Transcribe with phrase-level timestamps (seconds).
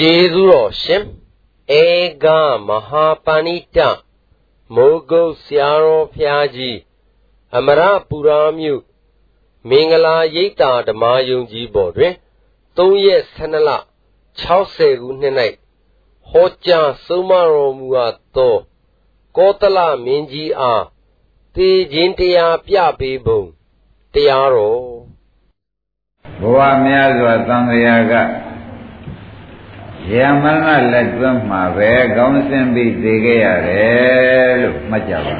[0.00, 1.04] ကျေးဇူးတော်ရှင်
[1.80, 1.84] ဧ
[2.24, 2.26] က
[2.68, 3.78] မဟာပဏိတ
[4.74, 6.78] မိုးကုတ်ဆရာတော်ဖျားကြီး
[7.56, 8.82] အမရပူရာမြို့
[9.68, 12.14] မင်္ဂလာရိပ်သာဓမ္မယုံကြီးပေါ်တွင်
[12.76, 13.70] 3ရက်12လ
[14.40, 15.34] 60ခုနှစ်၌
[16.30, 18.56] ဟောကြားဆုံးမတော်မူအပ်သော
[19.36, 20.84] ကောသလမင်းကြီးအား
[21.54, 23.42] သေခြင်းတရားပြပေးပုံ
[24.14, 24.80] တရားတော်
[26.40, 28.14] ဘဝများစွာသံဃာက
[30.12, 35.34] ယမရဏလက်တွင်းမှာပဲကောင်းစင်ပြီးသိခဲ့ရတယ်လို့မှတ်ကြပါ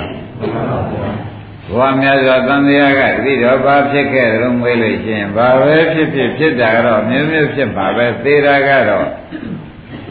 [1.68, 9.06] ဘဝများစွာသံဃာကတတိတော်ဘာဖြစ်ခဲ့တယ်လို့မေးလို့ရှိရင်ဘာပဲဖြစ်ဖြစ်ဖြစ်တာကတော့မျိုးမျိုးဖြစ်မှာပဲသေတာကတော့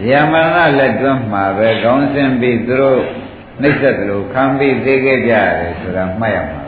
[0.10, 3.02] ယမရဏလက်တွင်းမှာပဲကောင်းစင်ပြီးသူတို့
[3.62, 6.62] နှိမ့်သက်တယ်လို့ခံပြီးသိခဲ့ကြရတယ်ဆိုတာမှတ်ရမှာ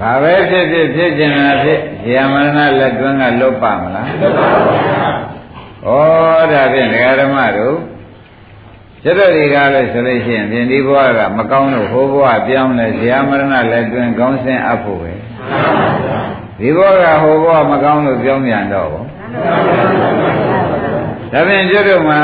[0.00, 5.31] ဘာပဲဖြစ်ဖြစ်ဖြစ်ကျင်တာဖြစ်ဇာမရဏလက်တွင်းကလွတ်ပါမလားလွတ်ပါပါဘုရား
[5.86, 5.88] ဩ
[6.52, 7.76] ဒါဖြင့်ဒကာဓမ္မတို့
[9.04, 15.12] ကျတော့ဒီကားလို့ဆိုလို့ရှိရင်ပြင်ဒီဘဝကမကောင်းလို့ဟိုဘဝပြောင်းလဲဇာမရဏလက်တွင်းကောင်းစင်အပ်ဖို့ပဲ
[16.58, 19.04] ဒီဘဝကဟိုဘဝမကောင်းလို့ပြောင်းပြန်တော့ဘော
[21.32, 22.16] ဒါဖြင့်ကျတော့မှ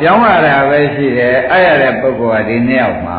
[0.00, 3.18] ပြောင်းရတာပဲရှိတယ်အဲ့ရတဲ့ပုဂ္ဂိုလ်ကဒီနှစ်ယောက်မှာ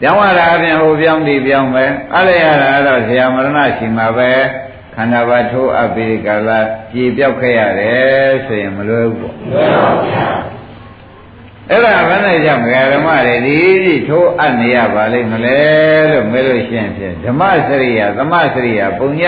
[0.00, 1.84] ပြောင်းရတာအပြင်ဟိုပြောင်းဒီပြောင်းပဲ
[2.14, 4.30] အဲ့လေရတာတော့ဇာမရဏရှိမှာပဲ
[4.94, 6.50] ခန္ဓာပါထိုးအပ်ပြီးကာလ
[6.92, 10.26] ကြည်ပြောက်ခဲ့ရတယ်ဆိုရင်မလွယ်ဘူးပေါ့လွယ်ပါဗျာ
[11.70, 12.62] အဲ့ဒါဘယ်နဲ့ကြောင့်
[12.92, 15.60] ဓမ္မတွေဒီကြီးထိုးအပ်နေရပါလိမ့်မလဲ
[16.10, 19.22] လို့မေးလို့ရှိရင်ဖြင့်ဓမ္မစရိယာသမစရိယာပုည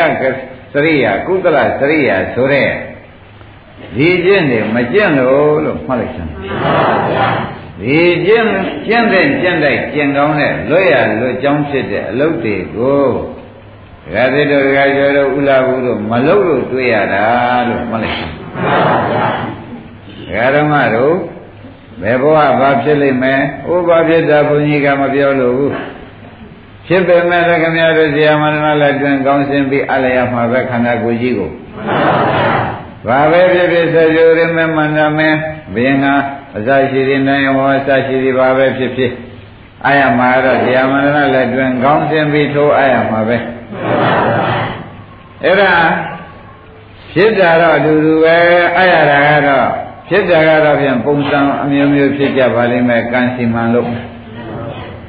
[0.72, 2.70] စရိယာကုသလစရိယာဆိုတဲ့
[3.96, 6.32] ဒီကျင့်နေမကျင့်လို့လို့မှတ်လိုက်စမ်း
[7.80, 8.46] ဒီကျင့်
[8.86, 13.04] ကျင့်တဲ့ကျင့်တဲ့ကျင့်ကောင်းတဲ့လွတ်ရလွတ်ကြောင်းဖြစ်တဲ့အလုပ်တွေကို
[14.04, 17.26] ဒကာသစ်တို့ဒကာကျော်တို့ဥလာဘူးတို့မလုပ်လို့တွေ့ရတာ
[17.68, 18.34] လို့မှတ်လိုက်စမ်း
[20.26, 21.14] ဒကာဓမ္မတို့
[22.02, 23.40] ဘယ်ဘဝဘာဖြစ်လိမ့်မယ်။
[23.74, 25.72] ဥပါဖြစ်တာဘုန်းကြီးကမပြောလို့ဘူး။
[26.86, 31.50] ဖြစ်ပေမဲ့လည်းခင်ဗျားတို့ဇာမဏလည်းတွင်ကောင်းစင်ပြီးအလျာမှာပဲခန္ဓာကိုယ်ကြီးကို
[33.08, 35.38] ဘာပဲဖြစ်ဖြစ်စေကြရမမန္တမင်း
[35.74, 36.06] ဘယင်က
[36.56, 39.12] အစရှိတဲ့နိုင်ဝအစရှိတဲ့ဘာပဲဖြစ်ဖြစ်
[39.86, 43.38] အာရမှာတော့ဇာမဏလည်းတွင်ကောင်းစင်ပြီးထိုးအာရမှာပဲ
[45.44, 45.74] အဲ့ဒါ
[47.12, 48.36] ဖြစ်တာတော့အတူတူပဲ
[48.76, 49.68] အာရတာကတော့
[50.08, 53.88] ဖြစ်တာကတော့ဖြင့်ပုံစံအမျိုးမျိုးဖြစ်ကြပါလိမ့်မယ်ကံစီမံလို့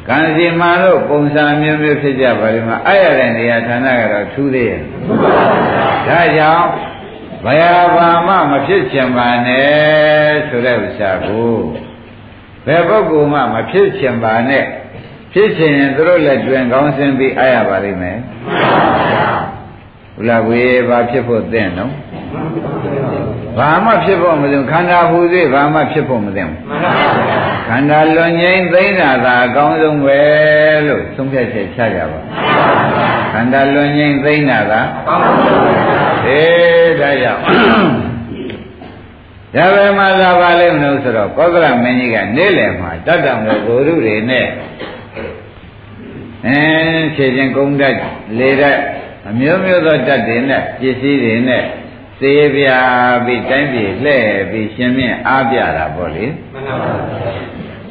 [0.09, 4.81] ကံစီမံလို့ပုံစံအမျိုးမျိုးဖြစ်ကြပါလိမ့်မယ်အဲ့ရတဲ့နေရာဌာနကတော့ထူးသေးရဲ့
[6.07, 6.67] ဒါကြောင့်
[7.45, 7.63] ဘယ
[7.95, 11.57] ဘာမှမဖြစ်ချင်ပါနဲ့ဆိုတဲ့ဥစ္စာကို
[12.65, 14.65] ဘယ်ပုဂ္ဂိုလ်မှမဖြစ်ချင်ပါနဲ့
[15.37, 18.17] ဖြစ်ချင်ရင်သူတို့လည်းတွင်ကောင်းစင်ပြီးအားရပါလိမ့်မယ်
[20.15, 21.91] ဘုလားဝေဘာဖြစ်ဖို့သင့်နော်
[23.57, 26.57] ဘာမှဖြစ်ဖို့မသိဘူးခန္ဓာဟူသေးဘာမှဖြစ်ဖို့မသိဘူး
[27.67, 30.21] ခန္ဓာလွန်ငိမ့်သိမ့်တာသာအကောင်းဆုံးပဲ
[30.87, 32.19] လို့သုံးဖြတ်ချက်ချကြပါ
[33.33, 34.81] ခန္ဓာလွန်ငိမ့်သိမ့်တာသာ
[36.27, 37.41] အေးဒါကြောင့်
[39.55, 44.47] ဒါပဲမှသာပါလိမ့်မလို့ဆိုတော့ကောသလမင်းကြီးကနေ့လယ်မှာတတ်တော်ကိုဂုရုတွေနဲ့
[46.47, 46.59] အဲ
[47.15, 47.95] ခြေချင်းကုန်းတက်
[48.37, 48.77] လေတက်
[49.29, 51.63] အမျိုးမျိုးသောတတ်တွေနဲ့ပစ္စည်းတွေနဲ့
[52.21, 52.67] သေးပြ
[53.25, 56.91] ပြီးတိုင်းပြည်လှဲ့ပြီးရှင်မြင့်အားပြတာပေါ့လေမှန်ပါပါ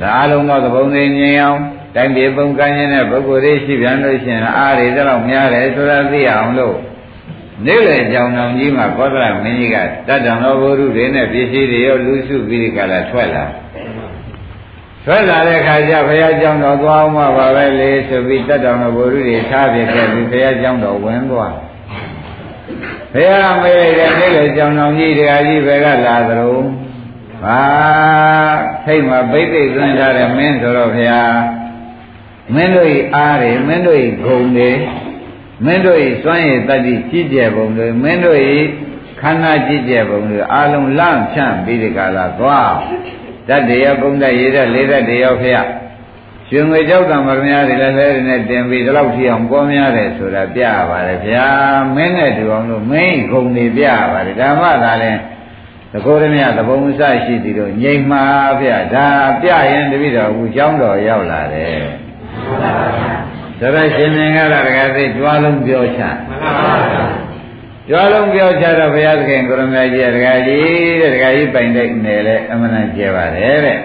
[0.01, 1.61] ဒါအလုံးသောသဘုံတွေငြိမ်အောင်
[1.97, 6.77] တိုင်းပြည်ပုံကမ်းခြင်းတဲ့ပုဂ္ဂိုလ်တွေရှိပြန်လို့ရှိရင်အားတွေတော့များတယ်ဆိုတာသိအောင်လို့
[7.67, 9.77] နေ့လေကြောင်တော်ကြီးမှာကောသလမင်းကြီးက
[10.09, 13.45] တတ္တံတော်ဘုရုတွေနဲ့ပစ္စည်းတွေရောလူစုပြီးဒီကလာထွက်လာ
[15.07, 21.55] ထွက်လာတဲ့ခါကျဘုရားကျောင်းတော်သွားအောင်ပါပဲလေဆိုပြီးတတ္တံတော်ဘုရုတွေထားပြခဲ့ပြီးဘုရားကျောင်းတော်ဝင်သွား
[23.13, 26.49] ဘုရားမေးတဲ့နေ့လေကြောင်တော်ကြီးတရားကြီးဘယ်ကလာသလဲ
[27.43, 27.61] ဟာ
[28.85, 31.37] ထိတ်မှာဗိသိက်သွင်းထားတဲ့မင်းဆိုတော့ဘုရား
[32.55, 34.71] မင်းတို့ဤအားတွေမင်းတို့ဤဂုံတွေ
[35.65, 38.55] မင်းတို့ဤစွမ်းရည်တတ္တိကြီးကျယ်ပုံတွေမင်းတို့ဤ
[39.21, 42.75] ခန္ဓာကြီးကျယ်ပုံတွေအလုံးလန့်ဖြန့်ပြီးဒီကလာသွား
[43.49, 45.67] တတ္တရပုံတရေတဲ့လေးတဲ့တရောဖျက်
[46.49, 51.47] ရှင်ငွေကြောက်တံမရမများတွေလည်းလည်းနဲ့တင်ပြီးဒီလောက်ထိအောင်ပေါ်များတယ်ဆိုတာပြရပါတယ်ဗျာ
[51.95, 55.13] မင်းနဲ့တူအောင်လို့မင်းဂုံတွေပြရပါတယ်ဓမ္မသာလဲ
[55.93, 58.25] သကိုရမြသဘုံစရှိသည်တို့ငြိမ်မှာ
[58.61, 59.09] ဗျာဒါ
[59.41, 61.85] ပြရင်တပိတော်ဘူးကျောင်းတော်ရောက်လာတယ်
[63.61, 67.24] ဒါရရှင်မြင်ကလည်းတကယ်သိကြွားလုံးပြောချမှန်ပါပါ
[67.89, 73.79] ကြွားလုံးပြောချတော့ဘုရားသခင်ကိုရမကြီးတကယ်ကြီးတဲ့တကယ်ကြီးပိုင်တဲ့နယ်လဲအမှန်တန်ကျဲပါတယ်တဲ့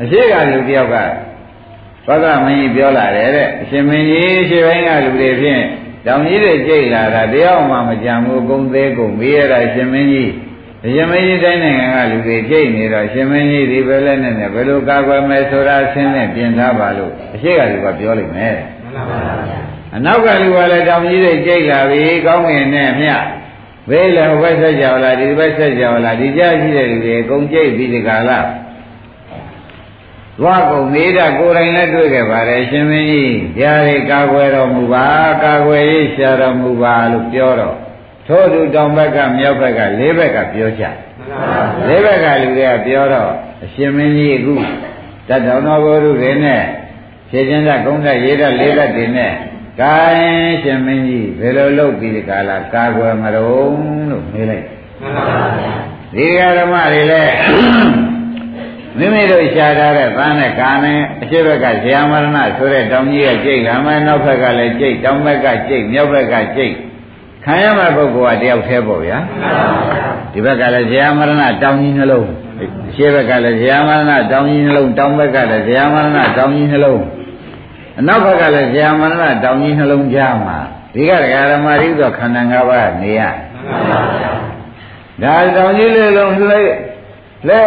[0.00, 0.96] အရှိကလူတယောက်က
[2.06, 5.62] သောတာမင်းကြီးပြောလာတယ်တဲ့အရှင်မင်းကြီးရှေ့ပိုင်းကလူတွေဖြင့်
[6.06, 10.32] တောင်ကြီးတွေကြိတ်လာတာတရားမှမကြံဘူးကုံသေးကုံပြီးရတာရှင်မင်းကြီး
[10.94, 18.56] ရှင်မင်းကြီးတိုင်းနိုင်ငံကလူတွေကြိတ်နေတော့ရှင်မင်းကြီးဒီပဲလဲနဲ့နဲ့ဘယ်လိုကာကွယ်မယ်ဆိုတာဆင်းနဲ့ပြင်ထားပါလို့အရှိကလူကပြောလိုက်မယ်
[19.96, 23.08] အနောက်ကလူကလည်းတောင်ကြီးတွေကြိတ်လာပြီကောင်းငင်နဲ့မြ
[23.88, 28.38] ဘေးလည်းဟိုဘက်ဆက်ကြော်လာဒီဘက်ဆက်ကြော်လာဒီကြားရှိတဲ့လူတွေအကုန်ကြိတ်ပြီးဒီကလာ
[30.40, 35.06] သွားကုန်နေတာကိုယ်တိုင်လည်းတွေ့ခဲ့ပါတယ်ရှင်မင်းကြီးရားတွေကာကွယ်တော်မူပါ
[35.44, 37.76] ကာကွယ်ရေးရှာတော်မူပါလို့ပြောတော့
[38.26, 40.84] ထို့သူတောင်ဘက်ကမြောက်ဘက်ကလေးဘက်ကပြောကြ
[41.88, 43.32] လေးဘက်ကလူတွေကပြောတော့
[43.64, 44.54] အရှင်မင်းကြီးအခု
[45.28, 46.62] တတ်တော်တော်ဘုရုတွေနဲ့
[47.30, 49.32] ဖြည့်ချင်းတဲ့ကုန်းတဲ့ရေးတဲ့လေးလက်တွေနဲ့
[49.80, 53.46] ကိုင်းရှင်မင်းကြီးဘယ်လိုလုပ်ပြီးဒီကလာကာကွယ်မတော်
[54.10, 54.64] လို့မေးလိုက်
[56.16, 57.32] ဒီဃာဓမ္မတွေလည်း
[58.98, 66.74] မိမိတို့ရှားထားတဲ့သားနဲ့ကာနဲ့အရှိဘက်ကဇေယမရဏဆိုတဲ့တောင်ကြီးကကြိတ်လာမယ်နောက်ဘက်ကလည်းကြိတ်တောင်ဘက်ကကြိတ်မြောက်ဘက်ကကြိတ်
[67.44, 69.18] ခံရမယ့်ပုဂ္ဂိုလ်ကတယောက်တည်းပေါ့ဗျာ
[70.32, 72.28] ဒီဘက်ကလည်းဇေယမရဏတောင်ကြီးနှလုံး
[72.88, 77.00] အရှိဘက်ကလည်းဇေယမရဏတောင်ကြီးနှလုံးတောင်ဘက်ကလည်းဇေယမရဏတောင်ကြီးနှလုံး
[77.98, 80.58] အနောက်ဘက်ကလည်းဇေယမရဏတောင်ကြီးနှလုံးကြားမှာ
[80.94, 83.20] ဒီကဒကာရမရိသောခန္ဓာ၅ပါးနေရ
[85.22, 86.72] ဒါတောင်ကြီးလေးလုံးလှည့်
[87.48, 87.60] လဲ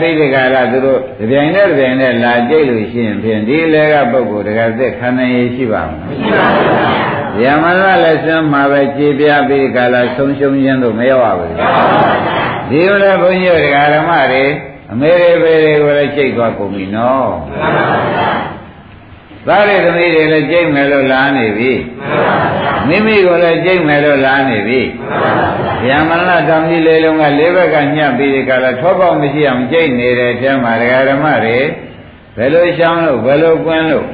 [0.00, 11.52] ပိဋကလာသူတို့ကြပြိုင်နဲ့ကြပြိုင်နဲ့လာကြိတ်လို့ရှိရင်ဖြင့်ဒီလေကပုဂ္ဂိုလ်တကယ်သက်ခန္ဓာရည်ရှိပါမလားမရှိပါဘူးဗျာမရလည်းစမ်းမှာပဲကြည်ပြပိဋကလာဆုံးရှုံးခြင်းတို့မရောက်ပါဘူး
[12.70, 14.44] ဒီလိုလဲဘုန်းကြီးတို့ဓမ္မတွေ
[14.92, 17.30] အမေရိပေတွေကိုလည်းကြိတ်သွားကုန်ပြီနော်
[19.48, 21.72] သားရသမီးတွေလည်းကြိတ်မယ်လို့လာနေပြီ
[22.88, 24.80] မိမိကိုလည်းကြိတ်မယ်လို့လာနေပြီ
[25.84, 31.58] ဗျာမရဏတောင်ကြီးလေးလုံးကလေးဘက်ကညှပ်ပြီးဒီကလာထောပေါက်မရှိအောင်ကြိတ်နေတဲ့အထဲမှာဒကာဓမ္မတွေ
[32.36, 34.06] ဘယ်လိုရှောင်းလို့ဘယ်လိုကွင်းလို့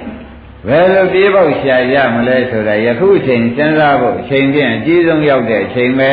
[0.69, 6.13] ဘယ်လိုပြေးပေါက်ရှာရမလဲဆိုတာယခုအချိန်စဉ်းစားဖို့အချိန်ပြည့်အကြီးဆုံးရောက်တဲ့အချိန်ပဲ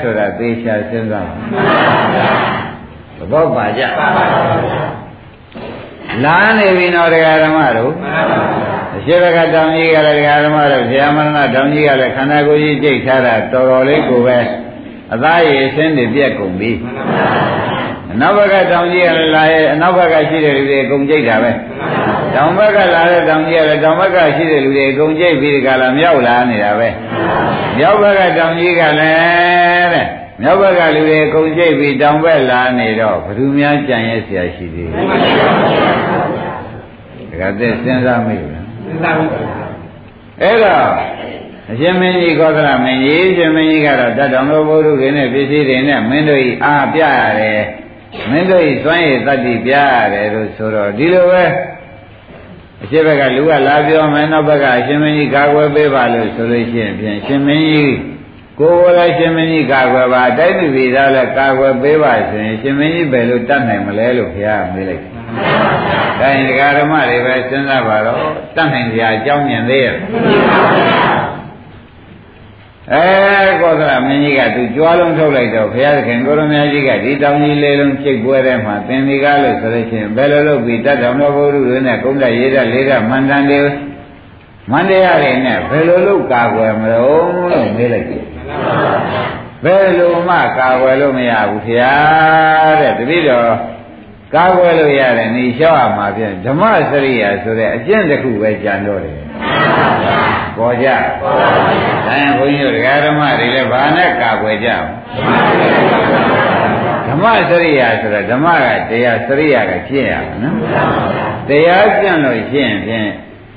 [0.00, 1.36] ဆိုတာသေချာစဉ်းစားပါ
[3.18, 3.82] သဘောပါကြ
[6.24, 7.92] လာနေပြီနော်ဒကာဓမ္မတို့
[8.96, 14.38] အရှိဘကတောင်ကြီးကလည်းဒကာဓမ္မတို့ဆရာမရဏတောင်ကြီးကလည်းခန္ဓာကိုယ်ကြီးကြိတ်ထားတာတော်တော်လေးကိုပဲ
[15.14, 16.70] အသားရည်အဆင်းတွေပြက်ကုန်ပြီ
[18.12, 21.50] အနောက်ဘက်ကတောင်ကြီးကလည်းလာရဲ့အနောက်ဘက်ကရှိတဲ့လူတွေအကုန်ကြိတ်တာပဲ
[22.34, 26.88] တောင်ဘက်ကလာတဲ့တောင်ကြီးကလည်းတောင်ဘက်ကရှိတဲ့လူတွေအကုန်ကြိတ်ပြီးဒီကလာမြောက်လာနေတာပဲ
[27.78, 30.06] မြောက်ဘက်ကတောင်ကြီးကလည်းတဲ့
[30.42, 35.00] မြောက်ဘက်ကလူတွေအကုန်ကြိတ်ပြီးတောင်ဘက်လာနေတော့ဘယ်သူများကြံရဲ့ဆရာရှိသေးလဲ
[37.40, 39.28] ဒါကသက်စဉ်းစားမိဘူးလားစဉ်းစားဘူး
[40.42, 40.86] အဲ့တော့
[41.70, 47.62] အရှင်မင်းကြီးကောသလမင်းကြီးအရှင်မင်းကြီးကတော့တတ်တော်ဘုရုတွေနဲ့ပစ္စည်းတွေနဲ့မင်းတို့ဤအားပြရတယ်
[48.30, 51.44] မင်းတို့ဤစွမ်းရည်တတ္တိပြရတယ်လို့ဆိုတော့ဒီလိုပဲ
[52.82, 58.11] အရှိဘက်ကလူကလာပြောမယ်နောက်ဘက်ကအရှင်မင်းကြီးကာကွယ်ပေးပါလို့ဆိုလို့ရှိရင်ဖြင့်ရှင်မင်းကြီး
[58.62, 65.12] ကိုယ်လည်းရှင်မင်းကြီးကာကွယ်ပါတိုက်သူပြည်သားလည်းကာကွယ်ပေးပါဆိုရင်ရှင်မင်းကြီးဘယ်လိုတတ်နိုင်မလဲလို့ဘုရားမေးလိုက်တယ်။
[66.20, 68.18] ဒါရင်ဒကာဓမ္မတွေပဲစဉ်းစားပါတော့
[68.56, 69.96] တတ်နိုင်ကြအကြောင်းမြင်သေးရဲ့
[72.92, 83.60] အဲကောသလမင်းကြီးကသူကြွားလုံးထုတ်လိုက်တော့ဘုရားသခင်ကိုရမကြီးကဒီတောင်ကြီးလေးလုံးချိတ်ပွဲထဲမှာသင်္ဒီကားလို့ဆိုလို့ရှိရင်ဘယ်လိုလုပ်ပြီးတတ်တော်တော်ဘုရုတွေနဲ့ကုန်းတက်ရေးတက်လေးတက်မန္တန်တွေ
[84.70, 88.31] မန္တရားတွေနဲ့ဘယ်လိုလုပ်ကာကွယ်မလို့လို့မေးလိုက်တယ်
[89.64, 91.96] ဘယ်လိုမှကာကွယ်လို့မရဘူးခင်ဗျာ
[92.80, 93.50] တဲ့တပည့်တော်
[94.34, 99.20] ကာကွယ်လို့ရတယ်နေလျှောက်ရမှာဖြင့်ဓမ္မစရိယာဆိုတဲ့အကျင့်တစ်ခုပဲကြံတော့တယ်
[100.56, 100.88] ပေါ်ကြ
[101.20, 105.68] ပေါ်ပါဘူး။ဒါရင်ဘုန်းကြီးတို့ဓမ္မတွေလည်းဘာနဲ့ကာကွယ်ကြမလဲ
[107.08, 110.56] ဓမ္မစရိယာဆိုတာဓမ္မကတရားစရိယာကကျင့်ရမှာနော်။
[111.48, 113.08] တရားကျင့်လို့ကျင့်ဖြင့်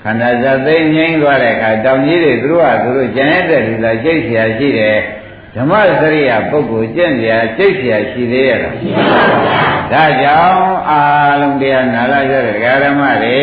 [0.04, 4.98] ခန္ဓာဇသိငြိမ်းသွားတဲ့အခါတောင်ကြီးတွေသူတို့ကသူတို့ကျန်တဲ့လူလာကျိတ်เสียရှိတယ်
[5.56, 11.00] ဓမ္မစရိယာပုဂ္ဂိုလ်ကျင့်เสียကျိတ်เสียရှိသေးရဲ့လားရှိပါဘူးဒါကြောင့်အာ
[11.40, 13.38] လုံးတရားနာလာကြတဲ့ဓမ္မတွေ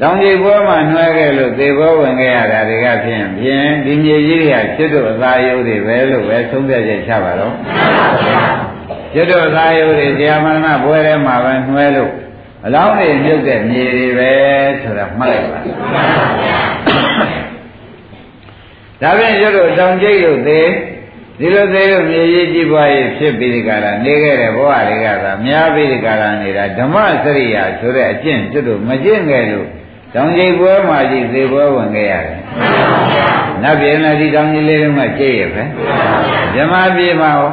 [0.00, 7.54] တောင်ကြီးဘွဲမှာနှွဲခဲ့လို့သေဘောဝင်ခဲ့ရတာတွေကဖြင့်ဖြင့်ဒီမြေကြီးတွေကကျွတ်တို့အသာယုတွေပဲလို့ပဲသုံးပြချက်ချပါတော့
[9.12, 12.12] ကျွတ်တို့အသာယုတွေဇာမရဏဘွဲထဲမှာပဲနှွဲလို့
[12.65, 14.31] အလောင်းတွေမြုပ်တဲ့မြေတွေပဲ
[14.81, 15.59] ဆိုတာမှတ်လိုက်ပါ
[19.01, 20.61] ဒါဖြင့်ကျွတ်တို့တောင်ကြီးတို့သေ
[21.39, 29.67] ဒီလိုသေးလို့မြေကြီးကြည့်ပွားရေးဖြစ်ပြီးဒီကလာနေခဲ့တဲ့ဘဝတွေကသာများပြီးဒီကလာနေတာဓမ္မစရိယာဆိုတဲ့အကျင့်ကျွတ်တို့မကျင့်ခဲ့လို့
[30.13, 32.37] တောင်ကြီးပွဲမှာကြီးသေပွဲဝင်ခဲ့ရတယ်။
[33.63, 35.63] နတ်ပြည်နဲ့ဒီတောင်ကြီးလေးလုံးကကြည့်ရပဲ။
[36.55, 37.49] ဇမပြည်မှာရော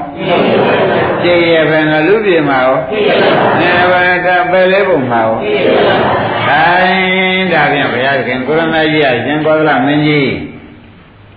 [1.23, 2.77] ကြည့်ရပဲငါလူပြည်မှာရော
[3.61, 5.33] နေပါကပဲလေးပုံမှာရော
[6.49, 10.33] တိုင်းဒါဖြင့်ဘုရားခင်ကိုရမကြီးအရှင်ကောသလမင်းကြီး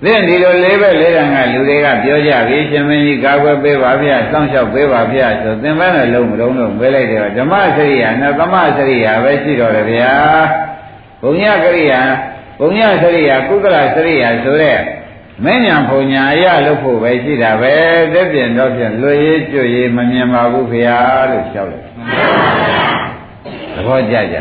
[0.03, 10.13] သင်ဒီလိုလေးပဲလေးတန်ကလူတွေကပြောကြပြီရှင်မင်းကြီးကာကွယ်ပေးပါဗျာစောင့်ရှောက်ပေးပါဗျာဆိုသင်ပန်းနဲ့လုံးမလုံးလို့မေးလိုက်တယ်ဓမ္မစရိယာနဲ့သမစရိယာပဲရှိတော့တယ်ဗျာ
[11.23, 12.01] ဘုံညကရိယာ
[12.59, 14.79] ဘုံညစရိယာကုသလစရိယာဆိုတဲ့
[15.43, 17.73] မင်းညာဘုံညာအရလို့ဖို့ပဲရှိတာပဲ
[18.13, 20.97] တက်ပြင်တော့ပြင်လွေရေးကျွရေးမမြင်ပါဘူးခင်ဗျာ
[21.29, 21.85] လို့လျှောက်လိုက်
[23.75, 24.35] သဘောကျကြ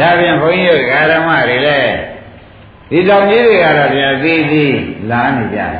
[0.00, 1.94] ဒါပြင်ဘုန်းကြီးတို့ဓမ္မတွေလည်း
[2.90, 4.78] ဒီတောင်ကြီးတွေကတော့ပြန်ပြီးပြီး
[5.10, 5.72] လာနေကြတယ်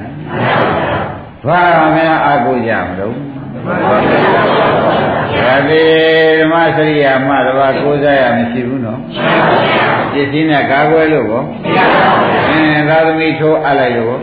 [1.47, 1.61] ဘာ
[1.95, 3.15] မှမအားကိုကြမလို့
[5.33, 5.83] ဒါပေ
[6.41, 9.01] ဓမ္မစရိယာမှတပါးကိုးစားရမရှိဘူးနော်
[10.13, 11.43] ပစ္စည်းနဲ့ကာကွယ်လို့ကော
[12.49, 14.17] အင်းသာသမီထိုးအပ်လိုက်လို့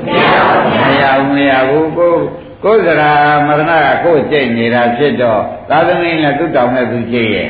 [0.86, 2.16] မရဘူးမရဘူးကို
[2.64, 3.12] ကိုယ်စရာ
[3.48, 7.50] မရဏကကိုယ်ကြိတ်နေတာဖြစ်တော့သာသမီနဲ့သူ့တောင်နဲ့သူကြိတ်ရဲ့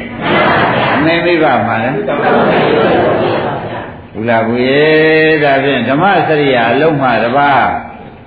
[0.94, 7.68] အမေမိဘမှာလဲဘူးလားဘူးရဲ့ဒါဖြင့်ဓမ္မစရိယာအလုံးမှတပါး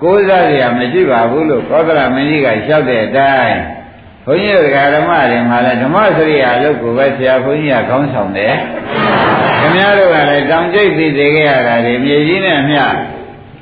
[0.03, 3.59] ကိုးစားရမရှိပါဘူးလို့ကောသလမင်းကြီးကလျှောက်တဲ့အတိုင်း
[4.27, 8.55] ဘုန်းကြီးတို့ဓမ္မတွေမှာလည်းဓမ္မစရိယာအလုပ်ကိုပဲဆရာဘုန်းကြီးကခေါင်းဆောင်တယ်
[9.59, 12.83] ခင်ဗျားတို့ကလည်းတောင်ကျိတ်သိသေးခဲ့ရတာဒီမြေကြီးနဲ့မျှ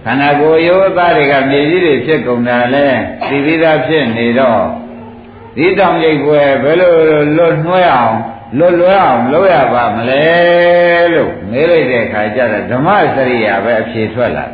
[0.04, 2.86] ခန္ဓာကိုယ်ရိုးသားတွေကမြေကြီးတွေဖြစ်ကုန်တာလဲ
[3.28, 4.64] သိပြီးသားဖြစ်နေတော့
[5.56, 6.92] ဒီတောင်ကျိတ်ပွဲဘယ်လို
[7.36, 8.16] လွတ်နှွဲအောင်
[8.58, 10.22] လွတ်လွဲအောင်လုပ်ရပါမလဲ
[11.14, 14.46] လို့မေးလိုက်တဲ့အခါကျတော့ဓမ္မစရိယာပဲအဖြေထွက်လာ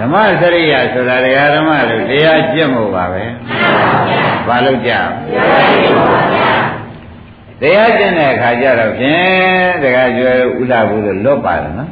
[0.00, 3.22] ဓမ္မစရိယာဆိုတာတရားဓမ္မလို့တရားကျင့်ဖို့ပါပဲ
[4.50, 4.92] ဘာလို့ကြ
[7.60, 11.88] တရားကျင့်တဲ့အခါကျတော့ဖြင့်တရားကျွဲဥလာဘူးလို့လွတ်ပါတယ်နော်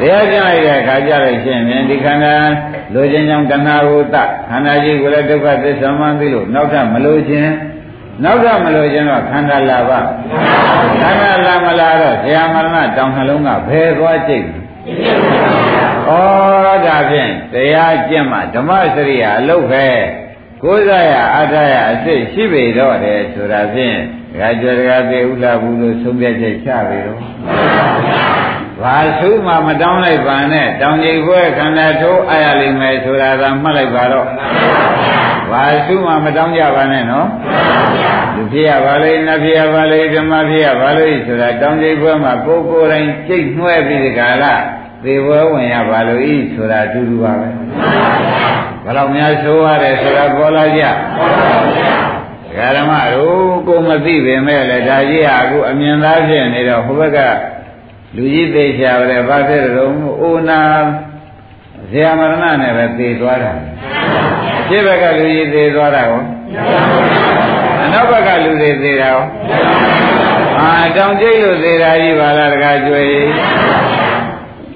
[0.00, 2.34] တရားကျင့်လိုက်တဲ့အခါကျတော့ရှင်ဖြင့်ဒီခန္ဓာ
[2.94, 4.16] လိုခြင်းကြောင့်တဏှာကိုတ
[4.50, 7.52] ခန္ဓာကြီးကိုလည်းဒုက္ခသစ္စာမှသိလို့နောက်ထပ်မလိုခြင်း
[8.24, 10.00] နောက်တော့မလို့ခြင်းတော့ခန္ဓာလာပါ
[11.00, 14.46] ခန္ဓာလာမလာတော့ဇာမရဏတောင်နှလုံးကဘယ်သွားကြိတ်
[16.08, 16.10] ဩ
[16.86, 19.86] ဒါဖြင့်တရားကျင့်မှဓမ္မစရိယာအလုပ်ပဲ
[20.64, 23.96] ကိုးစားရအထာရအစ်စ်ရှိပေတော့တယ်ဆိုတာဖြင့်
[24.32, 27.18] ဒကာကျော်ဒကာသေးဥလာဘူးလို့ဆုံးဖြတ်ချက်ချပြီတော့
[28.82, 34.26] ဘာသုမှမတောင်းလိုက်ပါနဲ့တောင်ကြီးခွဲခန္ဓာထိုးအားရလိမ့်မယ်ဆိုတာကမှတ်လိုက်ပါတော့
[35.50, 37.28] ဘာသုမှမတောင်းကြပါနဲ့နော်
[38.34, 44.54] လူဖြစ်ရပါလေနတ်ဖြစ်ရပါလေဓမ္မဖြစ်ရပါလေဆိုတာတောင်းကြီးခွဲမှာကိုယ်ကိုယ်တိုင်ကြိတ်နှွဲပြီးဒီကလာ
[45.04, 47.48] သေဘွယ်ဝင်ရပါလို့ဤဆိုတာအတူတူပါပဲ
[48.84, 50.82] ဘယ်တော့များဆိုရတယ်ဆိုတာပေါ်လာကြ
[52.76, 57.18] ဓမ္မတို့ကိုမသိပေမဲ့လည်းဒါကြီးဟာအခုအမြင်သားဖြစ်နေတော့ဟိုဘက်က
[58.16, 60.60] လူကြီးသေးချာပဲဘာဖြစ်လို့အိုနာ
[61.90, 63.52] ဇေယမရဏနဲ့ပဲသေသွားတာ
[64.68, 66.22] ရှေ့ဘက်ကလူကြီးသေသွားတာရော
[67.82, 69.20] အနောက်ဘက်ကလူတွေသေတာရော
[70.58, 73.14] အာတောင်ကျိတ်လို့သေတာကြီးပါလားတကားကျွေး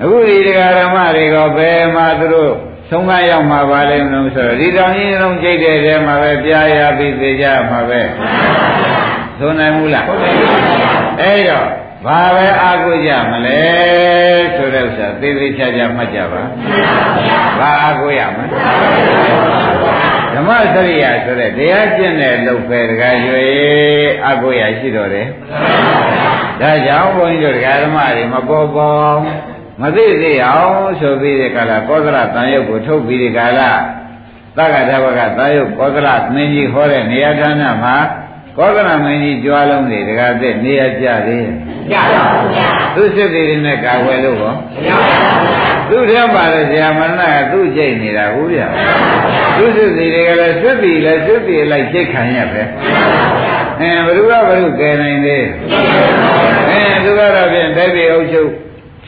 [0.04, 2.52] အခုဒီတရားဓမ္မတွေကဘယ်မှာသူတို့
[2.90, 8.00] ဆုံးမရောက်မှာပါလိမ့်မလို့ဆိုတော့ဒီတောင်ကြီးလုံးကြိတ်တဲ့ထဲမှာပဲပြားရပြီးသေကြမှာပဲ
[9.38, 10.04] သုံးနိုင်ဘူးလား
[11.20, 11.68] အဲ့တော့
[12.06, 13.60] ဘာပဲအားကိုးကြမလဲ
[14.56, 16.42] ဆိုတဲ့ဥစ္စာသေသေးချာချာမှတ်ကြပါ
[17.58, 18.46] ဘာအားကိုးရမလဲ
[20.34, 23.46] ဓမ္မစရိယာဆိုတဲ့တရားကျင့်တဲ့လုပ်ပဲတကားရွေ
[24.24, 25.26] အားကိုးရရှိတော်တယ်
[26.60, 33.71] ဒါကြောင့်ဘုန်းကြီးတို့တရားဓမ္မတွေမပေါ်ပေါ် မသိသေးအောင်ဆိုပြီးဒီကလာကောသလတန်ရုပ်ကိုထုတ်ပြီးဒီကလာ
[34.57, 37.95] သက္ကထဘကတန်ရုပ်ကောသလမင်းကြီးဟောတဲ့နေရာဌာနမှာ
[38.57, 41.47] ကောသလမင်းကြီးကြွားလုံးတွေတကားတဲ့နေရာကြသေး
[41.91, 44.55] ကြပါဘူးဗျာသူစစ်သေးတွေနဲ့ကာဝယ်လို့ဟောမ
[44.87, 45.13] ရပါ
[45.89, 48.67] ဘူးဗျာသူထဲပါလေဆရာမဏကသူ့ကြိတ်နေတာဟုတ်ဗျာ
[49.57, 52.61] သူစစ်သေးတွေကလည်းစစ်ပြီးလည်းစစ်ပြီးလိုက်ကြိတ်ခံရပဲ
[53.81, 55.45] အဲဘ누구ကဘ누구ကယ်နိုင်သေး
[56.69, 58.49] အဲသူကတော့ဖြင့်တိုက်ပြေအုပ်ချုပ်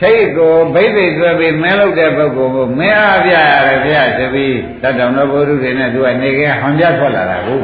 [0.01, 7.59] ထိတ်ကိုဘိသိက်သွဲပြီးမင်းလုပ်တဲ့ပုဂ္ဂိုလ်ကိုမင်းအားပြရတယ်ဗျာတပီးတတ်တော်တော်ဘုရုတွေနဲ့သူကနေကဟောင်ပြထွက်လာတာကို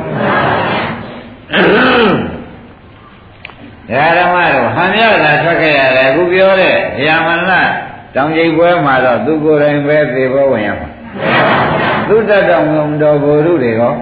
[3.90, 7.52] ဓမ္မတို့ဟန်ရတာထွက်ခဲ့ရတယ်အခုပြောတဲ့ဇာမဏ
[8.16, 10.90] တောင်ကျိပွဲမှာတော့သူကိုယ်တိုင်ပဲသေဘောဝင်ရမှာ
[12.08, 13.94] သူတတ်တော်ငုံတော်ဘုရုတွေရော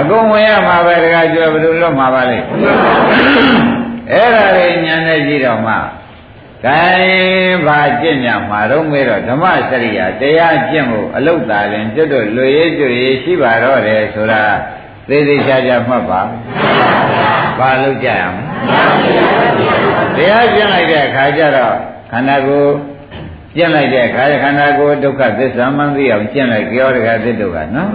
[0.00, 2.38] အကုန်ဝင်ရမှာပဲတခါကျွဲဘယ်လိုလွတ်မှာပါလဲ
[4.12, 5.74] အဲ့ဒါလေးညာနဲ့ကြည့်တော့မှ
[6.66, 6.82] ကဲ
[7.66, 14.44] ဘာကျင့်ကြမှာတော့မေးတော့ဓမ္မစရိယာတရားကျင့်ဖို့အလုတ်သားရင်ကျွတ်တို့လွေရေးကျွေရေးရှိပါတော့တယ်ဆိုတာ
[15.08, 16.22] သေးသေးချာချာမှတ်ပါ
[17.58, 18.34] ဘာလို့ကြရမ
[20.16, 21.76] လဲတရားကျင့်လိုက်တဲ့အခါကျတော့
[22.10, 22.72] ခန္ဓာကိုယ်
[23.56, 27.88] ကျင့်လိုက်တဲ့ခါခန္ဓာကိုယ်ဒုက္ခသစ္စာမှန်သိအောင်ကျင့်လိုက်ကြောတကသစ္တုကနော်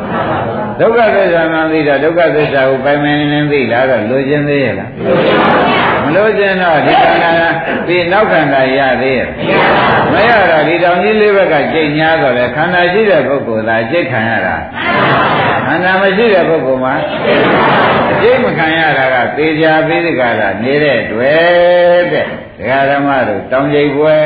[0.79, 4.89] ဒုက္ခသစ္စာမှန်သိတော့ဒုက္ခသစ္စာကိုပိုင်ပိုင်နေသိလာတော့လိုချင်သေးရဲ့လား
[6.03, 7.31] မလိုချင်တော့ဒီခန္ဓာ
[7.87, 9.29] ပြီးနောက်ခန္ဓာရသေးရဲ့
[10.11, 14.55] မရတော့ဒီတောင်ကြီးလေးဘက်ကကြိတ်ညာတော့လေခန္ဓာရှိတဲ့ပုဂ္ဂိုလ်သာကြိတ်ခံရတာ
[15.65, 16.93] ခန္ဓာမရှိတဲ့ပုဂ္ဂိုလ်မှာ
[18.21, 22.25] ကြိတ်မခံရတာကသေချာပြီးဒီကလာနေတဲ့တွေ့တဲ့
[22.57, 24.17] ဒကာဓမ္မတို့တောင်ကြိတ်ပွဲ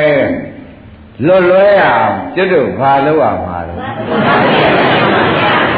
[1.26, 3.80] လွတ်လွဲအောင်ကျွတ်တို့ဘာလို့အောင်မှာတော့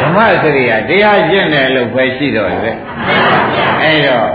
[0.03, 2.73] ဓမ္မစရိယတရားကျင့်တယ်လို့ပဲရှိတော့လေ
[3.83, 4.29] အဲ့တော့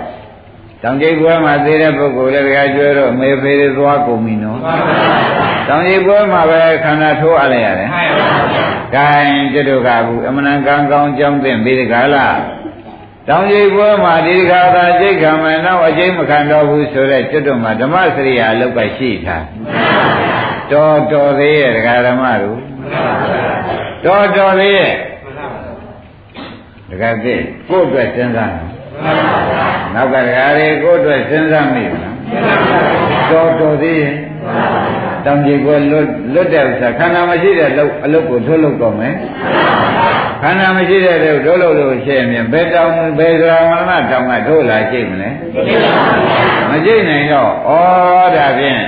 [0.84, 4.60] တောင်ကျိတ်ပွဲမှာသေးတဲ့ပုဂ္ဂိုလ်လည်းတရားကျွဲတော့မေဖေတွေသွားကုန်ပြီနော်
[5.67, 7.89] တောင်ကျိတ်ပွဲမှာပဲခန္ဓာထိုးအပ်လိုက်ရတယ်
[8.96, 12.27] ဂိုင်းကျွတ်တို့ကဘူးအမှန်တန်ကောင်းကောင်းကြောင်းသိပြီးဒီကလာ
[13.27, 19.38] တောင်ကြီးပွဲမှာဒီခါသာကြိတ်ခံမယ်နောက်အကျိမခံတော့ဘူးဆိုတဲ့ကျွတ်တို့မှာဓမ္မစရိယာအလုပ်ပဲရှိတာ
[20.71, 22.59] တော်တော်သေးရဲ့ဒကာဓမ္မတို့
[24.05, 24.93] တော်တော်သေးရဲ့
[26.89, 27.35] ဒကာသိ
[27.69, 28.67] ကိုယ့်အတွက်စဉ်းစားတယ်
[29.95, 32.15] နောက်ကဒကာတွေကိုယ့်အတွက်စဉ်းစားမိလား
[33.31, 34.15] တော်တော်သေးရဲ့
[35.25, 35.81] တောင်ကြီးကလွတ်
[36.33, 39.13] လွတ်တဲ့ဥစ္စာခန္ဓာမရှိတဲ့လုပ်အလုပ်ကိုထုတ်လုပ်တော့မယ်
[40.41, 45.29] ခန္ဓာမရှိတဲ့လုပ်ထုတ်လုပ်လို့ရှိရင်ဘယ်တောင်ဘယ်သောမရဏတောင်ကထိုးလာရှိမလဲ
[46.69, 47.71] မရှိနိုင်တော့ဩ
[48.35, 48.81] ဒါဖြင့်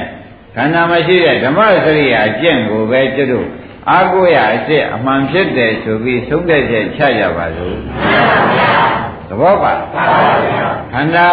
[0.55, 3.47] ခန္ဓာမရှိတဲ့ဓမ္မစရိယာအကျင့်ကိုပဲကျွတ်တို့
[3.89, 7.77] အာကိုရအစ်စ်အမှန်ဖြစ်တယ်ဆိုပြီးသုံးတဲ့ချက်ချကြပါစို့
[9.29, 9.73] သဘောပါ
[10.93, 11.27] ခန္ဓာ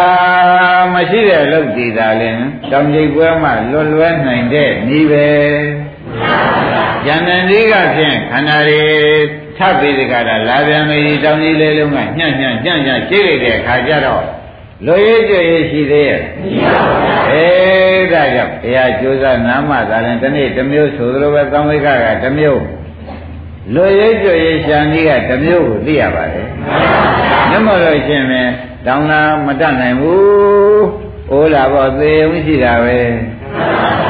[0.95, 5.27] မရှိတဲ့လုတ်တည်တာလည်းတောင်ကျိတ်ပွဲမှာလွတ်လွဲနိုင်တဲ့ဤပဲ
[7.07, 8.83] ဉာဏ်နဲ့ဤကဖြင့်ခန္ဓာတွေ
[9.57, 14.25] ထပ်ပြီးဒီကရာလာပြန်ပြီတောင်ကြီးလေးလုံးကညံ့ညံ့ညံ့ညံ့ရှိလိုက်တဲ့အခါကျတော့
[14.87, 16.23] လွရည်ကြွရည်ရှိသေးရဲ့
[17.31, 22.63] အေးဒါကြောင့်တရားကျိုးစားနာမသာရင်ဒီနေ့တစ်မျိုးဆိုသလိုပဲသံဝိကကတစ်မျိုး
[23.75, 26.49] လွရည်ကြွရည်ရှာနည်းကတစ်မျိုးကိုသိရပါတယ်
[27.51, 28.49] မျက်မှောက်လို့ရှင်မယ်
[28.87, 30.85] တောင်းတာမတတ်နိုင်ဘူး
[31.31, 34.10] အိုးလာတော့သေုံရှိတာပဲနေ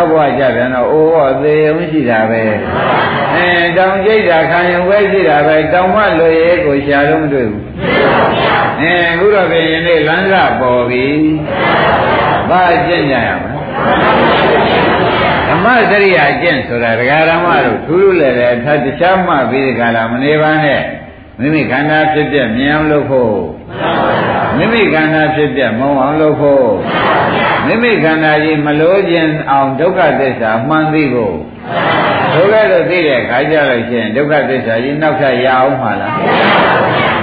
[0.00, 2.42] က်ဘဝကြပြန်တော့အိုးဟောသေုံရှိတာပဲ
[3.34, 7.64] အဲတောင်ကြိတ်တာခံရင်ဝဲရှိတာပဲတောင်မလွရည်ကိုရှာလို့မတွေ့ဘူး
[8.80, 11.06] အဲအခုတော့ပြင်ရင်လေးလမ်းစပေါ်ပြီ
[12.50, 13.58] ဘာကျင့်ကြရမလဲ
[15.48, 20.82] ဓမ္မစရိယာကျင့်ဆိုတာဒကာရမတို့ထူးထူးလည်းလည်းထပ်တခြားမှပြီးဒီကလာမနေပါနဲ့
[21.40, 23.34] မိမိခန္ဓာဖြစ်ပြမြင်အောင်လုပ်ဖို့
[24.56, 26.66] မိမိခန္ဓာဖြစ်ပြမုံအောင်လုပ်ဖို့
[27.65, 31.35] မိမိခန္ဓာကြီးမလို့ခြင်းအောင်ဒုက္ခသစ္စာမှန်သိဖို့
[32.35, 36.15] ဒုက္ခလို့သိတဲ့ခါကြလို့ရှိရင်ဒုက္ခသစ္စာကြီးနောက်ထပ်ရအောင်မှာလား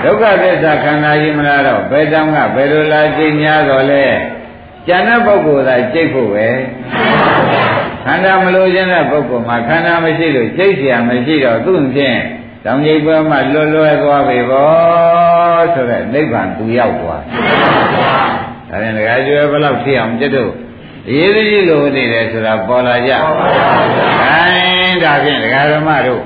[0.04, 4.04] ဒုက္ခသစ္စာခန္ဓာကြီးမလားတော့ဘယ်တောင်ကဘယ်လိုလားသိများတော့လဲ
[4.87, 6.48] ကျန်တဲ့ပုဂ္ဂိုလ်သာကြိတ်ဖို့ပဲ
[8.04, 12.18] ခန္ဓာမလို့ခြင်းတဲ့ပုဂ္ဂိုလ်မှာခန္ဓာမရှိလို့ကြိတ်เสียမရှိတော့သူ့ဖြင့်
[12.64, 17.22] တောင်ကြီးပွဲမှာလွတ်လွဲသွားပြီဗောဆိုတဲ့နိဗ္ဗာန်သူရောက်သွား
[18.73, 20.51] ဒါရင်ဒကာကျွဲဘယ်လောက်ဖြစ်အောင်ကျွတ်တို့
[21.13, 26.23] ရေးသကြီးလိုနေတယ်ဆိုတာပေါ်လာကြ။အဲဒါဖြင့်ဒကာဓမ္မတို့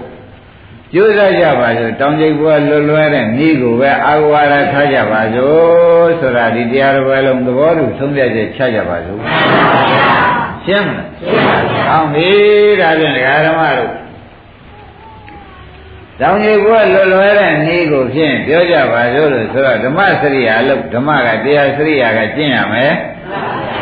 [0.93, 9.19] ကျိုးစားကြပါစို့တောင်ကျိတ်ပွဲလွတ်လွဲတဲ့ဤကိုပဲအာဝါဒထားကြပါစို့ဆိုတာဒီတရားတော်ပဲလုံးသဘောတူဆုံးဖြတ်ချက်ချကြပါစို့။
[10.65, 12.29] ရှင်းမလား။ရှင်းပါဗျာ။ဟောင်းပြီ
[12.81, 13.91] ဒါဖြင့်ဒကာဓမ္မတို့
[16.21, 22.93] တောင်ကြီးကလွယ်လွယ်တဲ့နည်းကိုဖြင့်ပြောကြပါစို့လို့ဆိုတော့ဓမ္မစရိယာလို့ဓမ္မကတရားစရိယာကကျင့်ရမယ်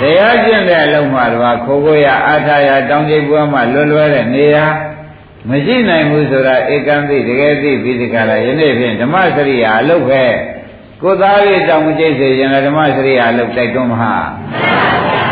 [0.01, 4.65] တရားကျင့်တဲ့အလုံးမှာတော့ခိုးခိုးရအာထာရတောင်ကြီးပွဲမှာလွယ်လွယ်တဲ့နေရာ
[5.49, 10.23] မရှိနိုင်ဘူးဆိုတာဧကံသိတကယ်သိပြီးဒီကလာယနေ့ဖြင့်ဓမ္မစရိယာအလုပ်ပဲ
[11.01, 14.15] ကိုသားလေးတောင်မကျိတ်စေရင်ဓမ္မစရိယာအလုပ်တိုက်တွန်းမဟာ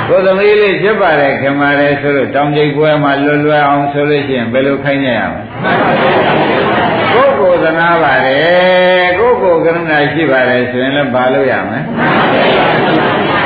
[0.10, 6.63] ကိုသမီးလေးဖြစ်ပါတယ်ခင်ပါတယ်ဆိုလို့တောင်ကျိတ်ပွဲမှာလွယ်လွယ်အောင်ဆိုလို့ရှိရင်ဘယ်လိုခိုင်းကြရမလဲ
[7.14, 11.80] ကိုယ်ကိုသနာပါတယ်ကိုယ်ကိုကရုဏာရှိပါတယ်ဆိုရင်လည်းဘာလို့ရမလဲ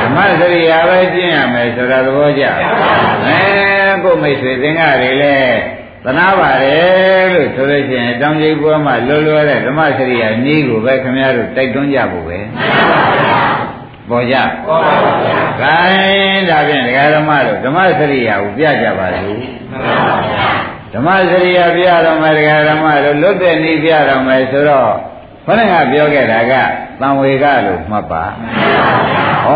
[0.02, 2.64] ဓမ္မစရိယာပဲကျင့်ရမယ်ဆိုတာသဘောကျအဲ
[4.04, 5.58] ကိုယ်မိတ်ဆွေသင်္ဃတွေလည်း
[6.04, 12.40] သနာပါတယ်လို့ဆိုလို့ရှိရင်တောင်ကြီးပွဲမှာလွယ်လွယ်တဲ့ဓမ္မစရိယာနည်းကိုပဲခင်ဗျားတို့တိုက်တွန်းကြဖို့ပဲ
[14.10, 14.36] ပေါ်ကြ
[14.68, 19.38] ပေါ်ပါပါဗျာ။ခိုင်းဒါဖြင့်ဒကာဓမ္မတို့ဓမ္မစရိယာကိုပြကြပါစို့။
[19.72, 20.48] မှန်ပါဗျာ။
[20.94, 24.92] ဓမ္မစရိယာပြတော်မယ်ဒကာဓမ္မတို့လွတ်တဲ့နည်းပြတော်မယ်ဆိုတော့
[25.46, 26.54] ခொနကပြောခဲ့တာက
[27.02, 28.24] သံဝေကလို့မှတ်ပါ။
[29.48, 29.52] ဩ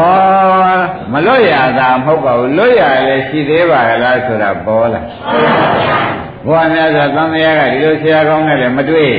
[1.12, 5.02] မလွတ်ရတာမဟုတ်ပါဘူးလွတ်ရလည်းရှိသေးပါလားဆိုတာပေါ်လာ။
[6.46, 9.13] ဘုရားများဆိုသံဃာကဒီလိုဆရာကောင်းနဲ့လည်းမတွေ့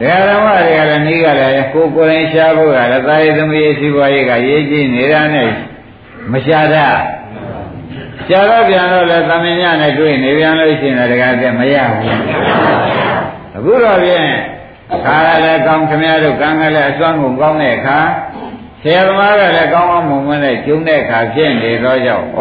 [0.00, 5.50] တရားဓမ္မတွေကလည်းနှီးကလည်းကိုကိုယ်တိုင်ရှားဖို့ကလည်းသာယသမီးစီးပွားရေးကရေးကြည့်နေတာနဲ့
[6.32, 6.86] မရှာတာ
[8.30, 12.20] ကြာတော့ပြန်တော့လဲသမင်ညနဲ့တွေ့နေပြန်လို့ရှိရင်တကားတဲ့မရဘူး
[13.56, 14.28] အခုတော့ဖြင့်
[15.04, 17.98] ခါရလည်းကောင်းခမရတို့ကံကလည်းအစွမ်းကုန်ကောင်းတဲ့အခါ
[18.82, 22.40] ဆရာသမားကလည်းကောင်းကောင်းမွန်မွန်နဲ့ကျုံတဲ့အခါဖြစ်နေသောကြောင့်ဩ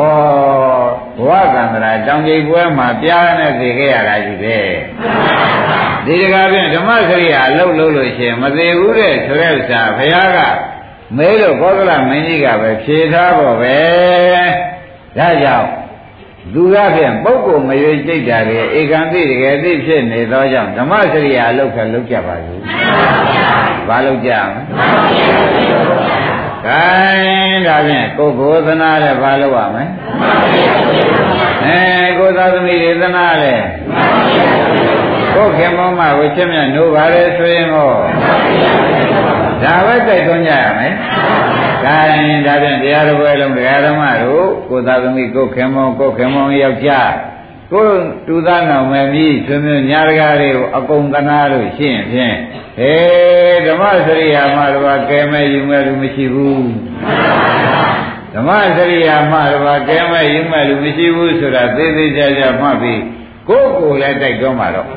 [1.17, 4.57] ဘဝကံတရာတောင်ကြီးပွဲမှာပြားနဲ့သိခဲ့ရတာကြီးပဲ
[6.05, 10.39] ဒီတကားဖြင့်ဓမ္မစရိယာအလုပ်လုပ်လို့ရှိရင်မသေးဘူးတဲ့ဆိုတဲ့ဥစ္စာဘုရားက
[11.17, 13.79] မဲလို့ဘောဂလမင်းကြီးကပဲဖြေထားဖို့ပဲ
[15.19, 15.69] ဒါကြောင့်
[16.53, 22.61] လူကဖြင့်ပုဂ္ဂိုလ်မရွေကြိတ်တာလေဧကံသိတကယ်သိဖြစ်နေသောကြောင့်ဓမ္မစရိယာအလုပ်ကလုပ်ကြပါစို့
[23.87, 24.49] ဘာလုပ်ကြမ
[26.65, 26.81] လဲ
[27.67, 29.83] ဒါဖြင့်ကိုယ်ကိုယ်သနာတဲ့ဘာလုပ်ရမလဲ
[31.63, 31.79] အဲ
[32.17, 33.59] ကိုယ်သာသမီတွေသနာတဲ့
[35.39, 37.91] ကိုယ်ခင်မောမဝိချက်မြတ်နိုးပါလေဆိုရင်ဟော
[39.63, 40.93] ဒါပဲတိုက်တွန်းကြရမယ်။
[41.85, 47.11] ဒါရင်ဒါဖြင့်တရားတော်ပဲလုံးတရားဓမ္မတို့ကိုသာသမီကိုခင်မောကိုခင်မောယောက်ျား
[47.71, 47.87] ကို
[48.27, 52.35] တူသားနောင်မယ်မြည်ဆွေမျိုးညာတကားတွေကိုအကုန်သနာလို့ရှိရင်ဖြင့်
[52.77, 56.67] ဟေးဓမ္မစရိယာမတော်ကဲမဲ့ယူမဲ့လူမရှိဘူး
[58.33, 63.01] ဓမ္မစရိယာမတော်ကဲမဲ့ယူမဲ့လူမရှိဘူးဆိုတာသေးသေးချာချာမှတ်ပြီး
[63.49, 64.87] ကိုယ်ကိုယ်လည်းတိုက်တွန်းပါတော့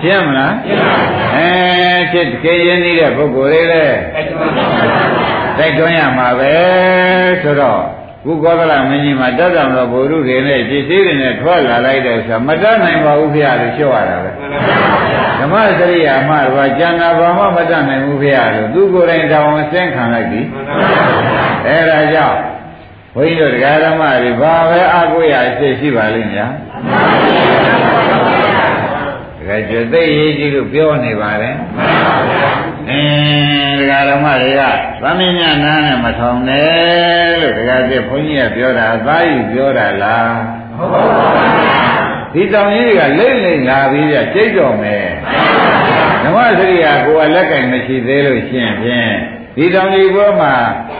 [0.00, 1.50] ရှင်းမလားရှင်းပါပြီအဲ
[2.12, 3.98] ဖြစ်ခေရင်းနေတဲ့ပုဂ္ဂိုလ်တွေလည်း
[5.58, 6.54] တိုက်တွန်းရမှာပဲ
[7.42, 7.82] ဆိုတော့
[8.24, 14.30] ကုကောသလမင်းကြီးမှာတတ်တယ်လို့ဘုရုတွေနဲ့ကြည်စည်းတွေနဲ့ထွက်လာလိုက်တဲ့ဆိုမတတ်နိုင်ပါဘူးဖေရလို့ရှော့ရတာပဲ
[15.38, 20.40] ဓမ္မစရိယာမှတော့ကျန်တာဘာမှမတတ်နိုင်ဘူးဖေရလို့သူကိုယ်တိုင်တောင်းဆင်းခံလိုက်ပြီ
[21.66, 22.38] အဲဒါကြောင့်
[23.14, 26.52] ဘုန်းကြီးတို့တရားဓမ္မတွေဘာပဲအကုရအဖြစ်ရှိပါလိမ့်များ
[29.38, 31.56] တကယ်ကျွသိရေးကြည့်လို့ပြောနေပါတယ်
[32.90, 34.62] အင်းတရားဓမ္မတွေက
[35.02, 40.34] သမင်းညနားနဲ့မထောင်နဲ့လို့တရားပြဘုန်းကြီးကပြောတာအသားယူပြောတာလား
[40.78, 45.06] ဟုတ်ပါဘူးဒီတောင်ကြီးတွေကလိမ့်လိမ့်လာပြီးကြကျိတ်တော်မယ်
[46.22, 49.12] ဓမ္မစရိယာကိုယ်ကလက်ကင်မရှိသေးလို့ရှင်းဖြင့်
[49.56, 50.54] ဒီတောင်ကြီးဘောမှာ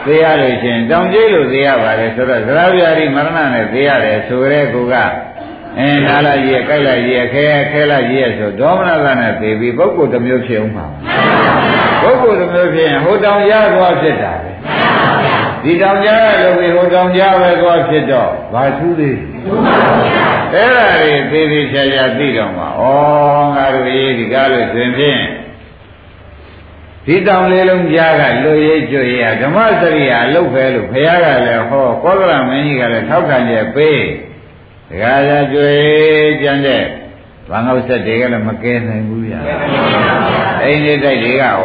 [0.05, 4.95] သိရလို့ရှင်တောင်ကြီးလို့သိရပါတယ်ဆိုတော့သရဗျာတိမရဏနဲ့သိရတယ်ဆိုရဲကိုက
[5.77, 10.85] အင်းနာလာကြီးရဲ့ကြိုက်လိုက်ကြီးရဲ့ခဲခဲလိုက်ကြီးရဲ့ဆိုဒေါမနကနဲ့သိပြီးပုဂ္ဂိုလ်တစ်မျိုးဖြစ်အောင်ပါ
[12.01, 14.51] ပုဂ္ဂိုလ်တစ်မျိုးဖြစ်ရင်ဟိုတောင်ကြားသွားဖြစ်တာပဲ
[15.63, 19.17] ဒီတောင်ကြားရလို့ပြီးဟိုတောင်ကြားပဲသွားဖြစ်တော့ဘာထူးသေး
[20.53, 22.81] အဲ့ဒါတွေသေးသေးချာချာသိတော့မှာဩ
[23.55, 25.21] ငါတို့ရေးဒီကားလို့ဆိုရင်ဖြင့်
[27.05, 33.99] ဒီတောင်လေးလုံးကြားကလွရေးကျွေရဓမ္မစရိယာလုတ်ပဲလို့ဘုရားကလည်းဟောကောသလမင်းကြီးကလည်းထောက်ခံချက်ပေး
[34.93, 35.69] ဒကာသာကျွေ
[36.41, 36.83] ကြံတဲ့
[37.49, 39.39] ဘာငေါဆက်တွေကလည်းမကဲနိုင်ဘူးဗျာ
[40.63, 41.57] အိမ်လေးတိုက်တွေကရော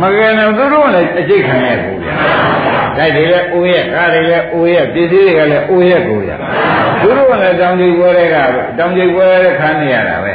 [0.00, 2.14] မကဲနိုင်သူတို့လည်းအကျိတ်ခံရဘူးဗျာ
[2.96, 6.36] တိုက်တွေလည်းအိုးရက်ကားတွေလည်းအိုးရက်ပစ္စည်းတွေကလည်းအိုးရက်ကိုဗျာ
[7.02, 8.36] သူတို့ကလည်းတောင်ကြီးပွဲတွေက
[8.78, 10.32] တောင်ကြီးပွဲတွေခံနေရတာပဲ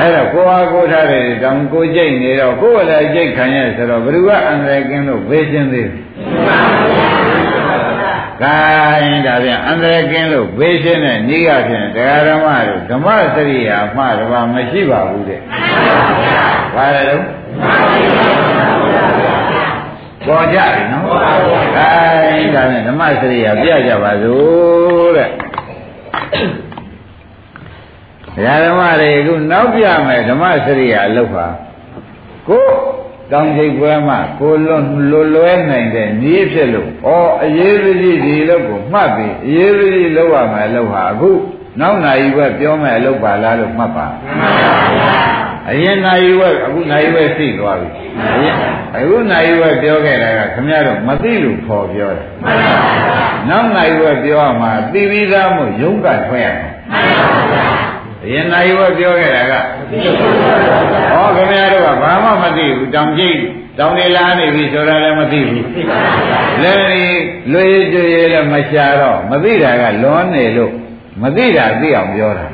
[0.00, 5.88] အဲ့တော့ကိုဟာကိုထားတယ်တောင်ကိုကြိတ်နေတော့ကိုယ်လည်းကြိတ်ခံရဆိုတော့ဘယ်သူကအန္တရာယ်ကင်းလို့ဘေးချင်းသေး
[8.42, 8.60] ကို
[8.98, 15.40] င်းဒါပြန်အန္တရာယ်ကင်းလို့ဘေးချင်းတဲ့ဤကဖြင့်တရားဓမ္မတို့ဓမ္မစရိယာမှတပါမရှိပါဘူးတဲ့
[16.74, 17.22] ဘာလဲတော့
[20.26, 21.20] ပေါ်ကြပြီနော်ကို
[22.36, 25.30] င်းဒါနဲ့ဓမ္မစရိယာပြကြပါစို့တဲ့
[28.34, 31.46] ဘုရားဓမ္မတွေအခုနောက်ပြမယ်ဓမ္မစရိယာအလုပ်ပါ
[32.48, 32.64] ကို
[33.32, 37.08] တောင်ချိန်ပွဲမှာကိုလွန်လွလွဲနိုင်တဲ့နည်းဖြစ်လို့ဩ
[37.44, 41.30] အရေးကြီးဒီလုပ်ကိုမှတ်ပြီးအရေးကြီးလုပ်ရမယ်အလုပ်ဟာအခု
[41.80, 44.06] နောက်နိုင်ဘက်ပြောမယ်အလုပ်ပါလားလို့မှတ်ပါ
[45.70, 47.88] အရင်နိုင်ဘက်အခုနိုင်ဘက်သိသွားပြီ
[48.24, 48.54] အရင်
[48.96, 52.26] အခုနိုင်ဘက်ပြောခဲ့တာကခမရတော့မသိလို့ခေါ်ပြောတယ်
[53.48, 56.72] နောက်နိုင်ဘက်ပြောမှသိပြီးသားမို့ယုံကထွက်ရမယ်
[58.24, 59.52] အရင်နိုင်ဘက်ပြောခဲ့တာက
[59.90, 63.38] ဟောခင်ဗျားတို့ကဘာမှမသိဘူးတောင်ကြိတ်
[63.78, 65.64] တောင်နေလာနေပြီဆိုတာလည်းမသိဘူး
[66.62, 67.04] လည်းဒီ
[67.52, 70.72] လွေကျွေလည်းမရှာတော့မသိတာကလွန်နေလို့
[71.22, 72.46] မသိတာသိအောင်ပြောတာ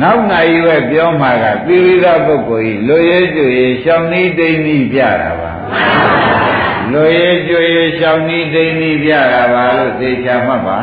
[0.00, 3.48] နောက်နိုင်ပဲပြောမှကသီရိသပုဂ္ဂိုလ်ကြီးလွေကျွေ
[3.82, 5.52] ရှောင်းနီးတိန်နီးပြတာပါ
[6.92, 7.64] လွေကျွေ
[7.98, 10.76] ရှောင်းနီးတိန်နီးပြတာပါလို့သိချာမှတ်ပါ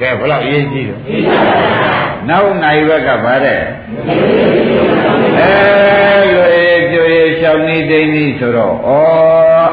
[0.00, 1.00] ကဲဘယ်လောက်အရေးကြီးတော့
[2.30, 3.60] နောက်နိုင်ဘက်ကဗါတဲ့
[5.38, 6.60] အဲလွေ
[6.92, 8.90] ကျွေရှောင်းနီးတိန်နီးဆိုတော့ဩ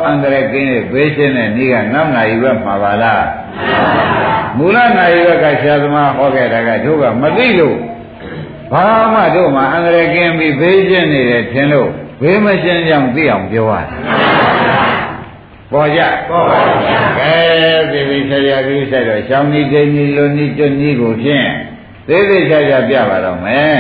[0.06, 3.26] အန္တရာယ်ကင်းတဲ့ဘေးရှင်းတဲ့နေ့ကနောက်နိုင်ဘက်မှာပါလား
[4.58, 7.78] မူလနိုင်ဘက်ကဆရာသမားဟောခဲ့တာကတို့ကမသိလို့
[8.72, 11.90] ဘာမှတို့မှအန္တရာယ်ကင်းပြီးဘေးရှင်းနေတယ်ထင်လို့
[12.22, 14.00] ဘေးမရှင်းကြောင်သိအောင်ပြောရတယ်
[15.72, 17.36] ဘပေါ်ကြပေါ်ပါဗျာကဲ
[17.92, 21.48] ဒီဝိဆရာကိစ္စတော့ရှောင်းဤဒိနီလိုနီတွနီကိုဖြင့်
[22.08, 23.78] သေးသေးချာချာပြပါတော့မယ်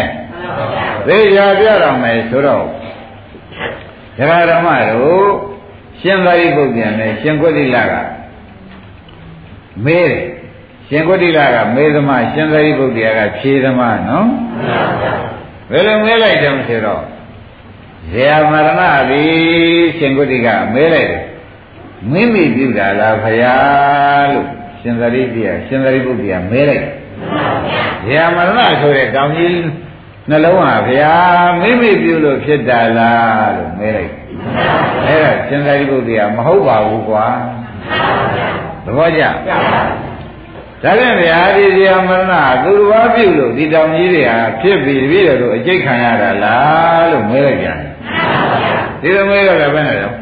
[1.07, 2.65] သေချာပြတော့မယ်ဆိုတော့
[4.17, 5.27] ဒကာဓမ္မတို့
[6.01, 7.93] ရှင်သာရိပုတ္တရာနဲ့ရှင်ကွတိလက
[9.85, 10.25] မေးတယ်
[10.87, 14.27] ရှင်ကွတိလကမေးသမားရှင်သာရိပုတ္တရာကဖြေသမားနော်
[15.71, 17.03] ဘယ်လိုမေးလိုက်တယ်ဆိုတော့
[18.11, 21.23] ဇေယမရဏသည်ရှင်ကွတိကမေးလိုက်တယ်
[22.11, 23.55] မိမိပြုတာလားဖရာ
[24.31, 24.47] လို့
[24.81, 27.52] ရှင်သာရိပုတ္တရာရှင်သာရိပုတ္တရာမဲလိုက်ဇေယ
[28.35, 29.55] မရဏဆိုတဲ့တောင်ကြီး
[30.29, 34.13] နှလုံးဟာဘုရားမိမိပြုလို့ဖြစ်တာလားလို့မဲလိုက်
[35.07, 37.25] အဲ့ဒါရှင်သာရိပုတ္တရာမဟုတ်ပါဘူးကွာ
[38.85, 47.77] သဘောကျဒါဖြင့်ဗျာဒီဇေယမရဏသူတော်ဘာပြုလို့ဒီတောင်ကြီးတွေဟာဖြစ်ပြီးတပည့်တော်အကျိတ်ခံရတာလားလို့မဲလိုက်ကြတယ်
[49.01, 50.13] ဒီလိုမဲတော့လည်းဘယ်နဲ့တော့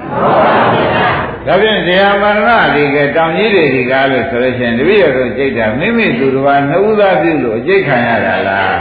[1.46, 8.78] ဒါဖြင့်တရားမရဏဒီကတောင်ကြီးတွေဒီကားလို့ဆိုလို့ရှိရင်တပည့်တော်တို့ကြိတ်တာမိမိသူတော်ဘာနှုတ်သားပြုလို့အကျိတ်ခံရတာလား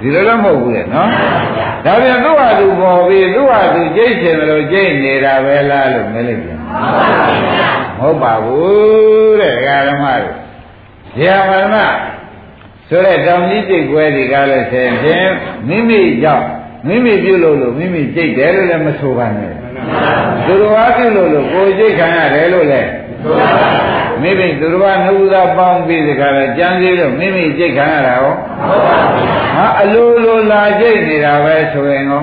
[0.00, 1.08] ဒီလိုတော့မဟုတ်ဘူးလေနော်
[1.84, 6.62] ဒါပြန်သူ့ဟာသူပေါ်ပြီးသူ့ဟာသူကြိတ်ချင်လို့ကြိတ်နေတာပဲလားလို့မဲလိုက်ပြန်မ
[7.98, 10.34] ဟုတ်ပါဘူးတဲ့ဒကာဓမ္မတို့
[11.14, 11.76] ဇေယမရဏ
[12.88, 15.30] ဆိုတဲ့တောင်ကြီးကြိတ်ကွဲဒီကားလို့ဆိုရင်
[15.68, 16.46] မိမိကြောင့်
[16.86, 19.52] မိမိပြုလို့လို့မိမိကြိတ်တယ်လို့လည်းမဆိုပါနဲ့
[20.46, 22.90] သူတော်ဘာပြုလို့လို့ကိုကြိတ်ခံရတယ်လို့လည်း
[24.22, 28.34] မိမိသူတော်ဘာနှုတ်သားပေါင်းပြီးဒီကရကြံစည်လို့မိမိကြိတ်ခံရတာဟော
[29.56, 32.22] ဟာအလိုလိုလာကြိတ်နေတာပဲဆိုရင်ဟော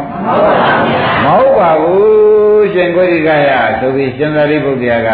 [1.24, 5.10] မဟုတ်ပါဘူးရှင်ခွေရိကရဆိုပြီးရှင်သာရိပုတ္တရာက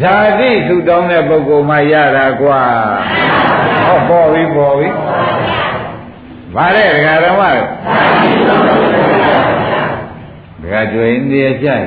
[0.00, 2.60] ဇာတိသူတောင်းတဲ့ပုဂ္ဂိုလ်မှရတာကွာ
[3.84, 4.88] ဟောပေါ်ပြီပေါ်ပြီ
[6.54, 7.68] ဗါတဲ့ဒကာဓမ္မတို့
[10.64, 11.82] ဒကာကျွေးနေကြတယ်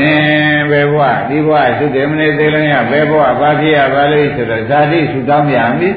[0.00, 5.88] အင်းဘယ်ဘဝဒီဘဝသုတေမနေသေးလုံးရဘယ်ဘဝဘာဖြစ်ရပါလိမ့်ဆိုတော့ဇာတိသုတောင်းပြန်ပြီ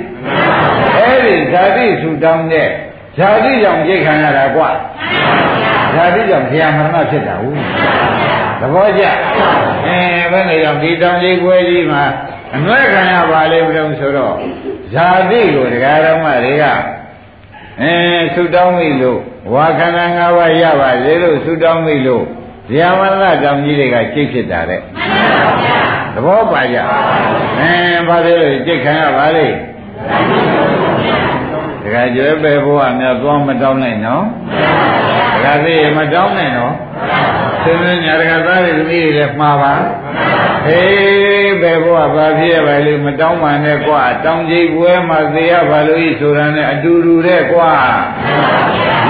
[0.97, 2.69] အဲ့ဒီဇာတိသုတောင်းတဲ့
[3.17, 4.69] ဇာတိကြောင့်ကြိတ်ခံရတာကွာ
[5.95, 7.57] ဇာတိကြောင့်ဘုရားမရဏဖြစ်တာဟုတ်
[8.61, 9.03] သဘောကျ
[9.87, 9.99] အဲ
[10.31, 12.03] ဘယ်နဲ့ကြောင့်ဒီတောင်ကြီးကွဲကြီးမှာ
[12.55, 14.35] အနွဲခံရပါလိမ့်မလို့ဆိုတော့
[14.93, 16.63] ဇာတိကိုတရားဓမ္မတွေက
[17.79, 17.93] အဲ
[18.35, 19.19] သုတောင်းပြီလို့
[19.53, 22.23] ဝါခန္ဓာ၅ပါးရပါလေလို့သုတောင်းပြီလို့
[22.69, 24.81] ဇာမရဏတောင်ကြီးတွေကစိတ်ဖြစ်တာတဲ့
[26.13, 26.77] သဘောပါကြ
[27.59, 27.71] အဲ
[28.07, 29.55] ဘာဖြစ်လို့စိတ်ခံရပါလိမ့်
[31.83, 34.23] တခါကျွဲပဲဘုရားများသွားမတောင်းနိုင်နော်
[35.33, 36.73] တခါသေးမတောင်းနိုင်နော်
[37.65, 39.73] သင်္ကေညာတခါသားတွေသမီးတွေလည်းမှားပါ
[40.65, 47.71] ဟေးဘယ်ဘုရားဘာဖြစ်ရပါလိမ့်မတောင်းပါနဲ့ကွာတောင်းကြီးပွဲမှာသေရပါလို့ဤဆိုတာနဲ့အတူတူတဲ့ကွာ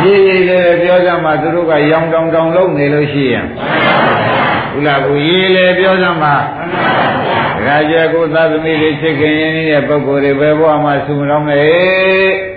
[0.04, 3.46] ရေးရေးလေးပြောကြမှာသူတို့ကရောင်တောင်တောင်လုံးနေလို့ရှိရင်
[4.72, 6.36] ဟုတ်လားကိုရေးလေပြောကြမှာ
[7.58, 12.51] တခါကျကိုသားသမီးတွေချစ်ခင်ရင်းနေတဲ့ပုဂ္ဂိုလ်တွေဘယ်ဘဝမှာစုမတော်လဲ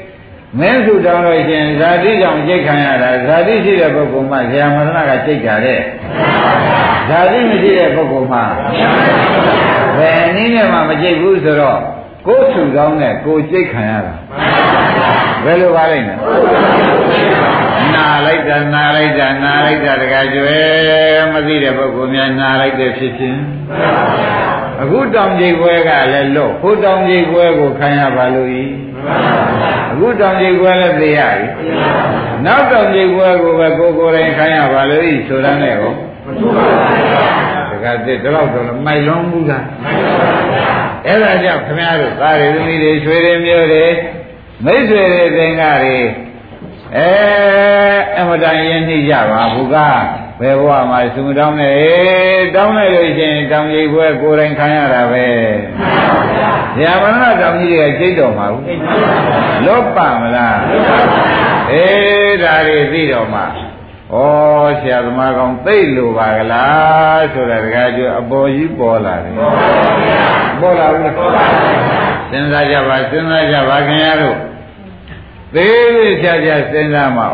[0.61, 5.81] မင်းစုတောင်းလို့ရှင်ဇာတိကြောင့်ကြိတ်ခံရတာဇာတိရှိတဲ့ပုဂ္ဂိုလ်မှဇာမရဏကကြိတ်ကြတဲ့
[7.09, 8.41] ဇာတိမရှိတဲ့ပုဂ္ဂိုလ်မှ
[9.99, 11.81] ဘယ်နည်းနဲ့မှမကြိတ်ဘူးဆိုတော့
[12.27, 14.15] ကိုယ်စုတောင်းနဲ့ကိုယ်ကြိတ်ခံရတာ
[15.45, 16.19] ဘယ်လိုပါလိမ့်မယ်
[17.95, 20.59] နာလိုက်တာနာလိုက်တာနာလိုက်တာတခါကျွဲ
[21.33, 23.41] မသိတဲ့ပုဂ္ဂိုလ်များနာလိုက်တဲ့ဖြစ်ခြင်း
[24.83, 28.65] အခုတောင်ကြီးပွဲကလည်းလို့ဟိုတောင်ကြီးပွဲကိုခံရပါလို့ဤ
[29.91, 31.47] အခုတောင်ကြီးပွဲလည်းသိရပြီ
[32.47, 35.95] နောက်တောင်ကြီးပွဲကိုပဲကိုကိုယ်တိုင်ခံရပါလို့ဤဆိုတာနဲ့ဟော
[37.71, 39.65] တခါတည်းတော့တော့မိုက်လုံးဘူးလား
[41.07, 43.87] အဲ့ဒါကြောင့်ခင်ဗျားတို့သားတွေသမီးတွေရွှေတွေမျိုးတွေ
[44.65, 45.99] မိတ်ဆွေတွေသင်္ကားတွေ
[46.97, 47.11] အဲ
[48.19, 49.77] အမတန်ရင်းနှီးကြပါဘူးက
[50.45, 51.75] ဘယ်ဘဝမှာစုမတောင်းနဲ့
[52.55, 55.27] တောင်းလိုက်လို့ရှိရင်တောင်းကြီးဘွဲကိုယ်တိုင်ခံရတာပဲ
[56.75, 58.65] ဆရာမဏတောင်းကြီးတွေကစိတ်တော်မှာဘူး
[59.67, 60.61] လောပမလား
[61.73, 63.45] အေးဒါတွေသိတော်မှာ
[64.13, 64.17] ဩ
[64.81, 69.35] ဆရာသမားကောင်သိလို့ပါကလားဆိုတာတကားကျွအပေါ်ကြီးပေါ်လာတယ်
[70.61, 71.03] ပေါ်လာဘူး
[72.31, 74.39] စဉ်းစားကြပါစဉ်းစားကြပါခင်ဗျားတို့
[75.55, 77.29] သေးသေးချာချာစဉ်းစားမှဩ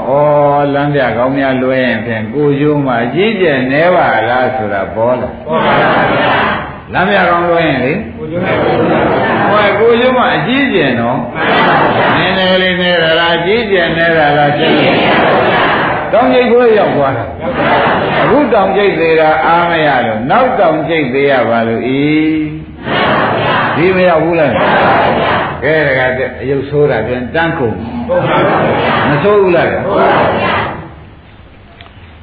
[0.74, 5.74] လမ်းပြကောင်းများလွဲရင်ဖြင့်ကိုရိုးမှအကြီးကျယ်နေပါလားဆိုတာပေါ်လာပေါ်ပါ
[6.12, 6.32] ဗျာ
[6.92, 11.18] လမ်းပြကောင်းလွဲရင်လေကိုရိုးနဲ့ဟောကိုရိုးမှအကြီးကျယ်နော်
[12.16, 14.96] နည်းနည်းလေးနေတာလားအကြီးကျယ်နေတာလားရှင်းလို့
[16.12, 17.24] တောင်ကျိတ်ကိုရောက်သွားတာ
[18.22, 22.00] အခုတောင်ကျိတ်သေးတာအားမရလို့နောက်တောင်ကျိတ်သေးရပါလို့ဤ
[23.80, 24.52] ဒီမရောက်ဘူးလား
[25.64, 26.00] ကဲတက
[26.42, 27.76] အယုတ်ဆိုးတာပြန်တန်းကုန်
[29.08, 30.52] မဆိုးဘူးလားဟုတ်ပါဗျာ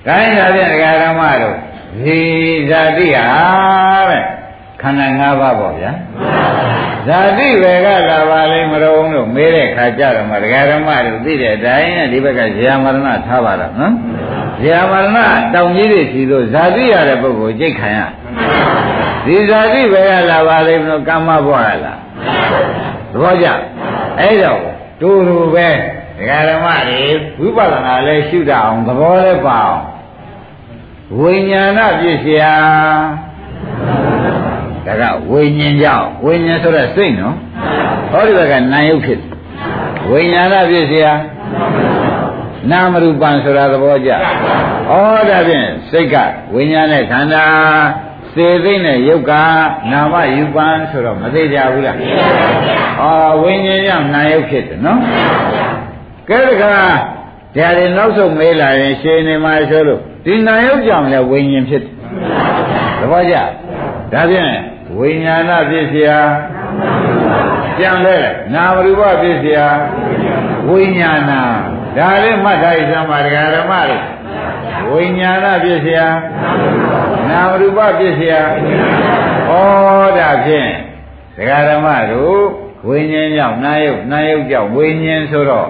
[0.06, 1.56] ဒါရင်ဒါဖြင့်ဒကာဓမ္မတို့
[2.04, 2.20] ဒီ
[2.70, 3.26] ဇာတိဟာ
[4.10, 4.24] တဲ့
[4.82, 5.92] ခန္ဓာ၅ပါးပေါ့ဗျာ
[7.08, 13.94] ဇာတိပဲကလာပါလိမ့်မတော်ဘူးလို့မေးတဲ့ခါကျတော့မှဒကာဓမ္မတို့သိတဲ့အတိုင်းဒီဘက်ကဇာမရဏထားပါတော့နော်
[14.62, 15.18] ဇာမရဏ
[15.54, 18.00] တောင်ကြီးတွေစီလို့ဇာတိရတဲ့ပုဂ္ဂိုလ်ကြိတ်ခံရ
[19.28, 22.00] ဒီဇာတိပဲကလာပါလိမ့်မလို့ကမ္မဘွားရလား
[23.12, 23.48] သဘောကျ
[24.20, 24.62] အဲ့တော့
[25.02, 25.70] တူတူပဲ
[26.18, 29.84] ဒကာဓမ္မတွေဝိပဿနာလဲရှုတတ်အောင်သဘောလဲပါအောင်
[31.20, 32.54] ဝိညာဏပြည့်စရာ
[34.86, 37.36] ဒါကဝိညာဉ်ကြောင့်ဝိညာဉ်ဆိုတော့စိတ်နော်
[38.12, 39.22] ဟောဒီဘက်ကနာယုတ်ဖြစ်
[40.12, 41.14] ဝိညာဏပြည့်စရာ
[42.72, 44.16] နာမရူပံဆိုတာသဘောကျဩ
[45.30, 46.16] ဒါဖြင့်စိတ်က
[46.54, 47.46] ဝိညာဉ်နဲ့ခန္ဓာ
[48.37, 49.33] စေသိနဲ့ယုတ်က
[49.91, 52.27] နာမယူပံဆိုတော့မသိကြဘူးလားသိပါ
[52.99, 54.99] ပါဘုရားဩဝိညာဉ်ကြောင့်နာယုတ်ဖြစ်တယ်နော်
[56.29, 61.93] ကဲတခါဒါတွေနောက်ဆုံးမေးလာရင်ရှင်နေမှာဆိုလို့ဒီနာယုတ်ကြောင့်လည်းဝိညာဉ်ဖြစ်တယ်
[63.01, 63.37] သဘောကျ
[64.13, 64.53] ဒါဖြင့်
[64.99, 66.11] ဝိညာဏဖြစ်เสีย
[67.77, 68.19] ပြန်လဲ
[68.55, 69.61] နာမရူပဖြစ်เสีย
[70.69, 71.33] ဝိညာဏ
[71.97, 73.99] ဒါလေးမှတ်ထားရစမ်းပါဒကာဓမ္မတွေ
[74.91, 76.01] ဝိညာဏဖြစ်เสีย
[77.30, 79.52] နာမရူပပစ္စယဩ
[80.18, 80.70] ဒါဖြင့်
[81.38, 82.42] ဒကာဓမ္မတို့
[82.88, 85.70] ဝိညာဉ်ကြောင့်နာယုတ်နာယုတ်ကြောင့်ဝိညာဉ်ဆိုတော့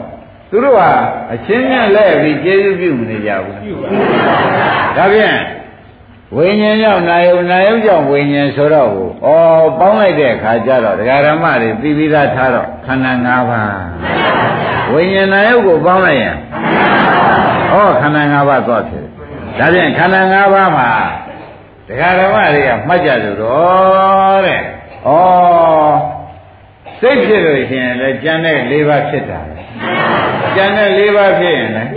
[0.49, 0.91] သူတို့ဟာ
[1.33, 3.79] အချင်းချင်းလဲပြီးကျေစုပြုမနေကြဘူး
[4.97, 5.37] ဒါဖြင့်
[6.35, 8.93] ဝိညာဉ်ကြောင့်နာယုတ်နာယုတ်ကြောင့်ဝိညာဉ်ဆိုတော့ဩ
[9.79, 13.77] ပေါင်းလိုက်တဲ့အခါကျတော့ဒကာဓမ္မတွေသိပြီးသားထားတော့ခန္ဓာ၅ပါး
[14.93, 16.35] ဝိညာဉ်နာယုတ်ကိုပေါင်းလိုက်ရင်
[17.71, 19.03] ဩခန္ဓာ၅ပါးသွားဖြစ်
[19.57, 20.89] ဒါဖြင့်ခန္ဓာ၅ပါးမှာ
[21.87, 25.09] ဒကာဓမ္မတွေကမှတ်ကြလို့တော့တဲ့ဩ
[26.99, 29.39] စိတ်ဖြစ်လို့ရှိရင်လည်းကြံတဲ့၄ပါးဖြစ်တာ
[30.55, 31.89] ကြံတဲ့၄ပါးဖြစ်ရင်လည်း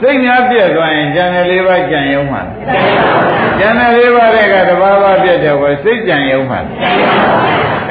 [0.00, 2.42] စိတ်များပြည့်သွားရင်ဉာဏ်နဲ့လေးပါးကြံရုံမှာ
[3.60, 6.60] ဉာဏ်နဲ့လေးပါးတဲ့ကတဘာဘာပြည့်တယ်ကိုစိတ်ကြံရုံမှာ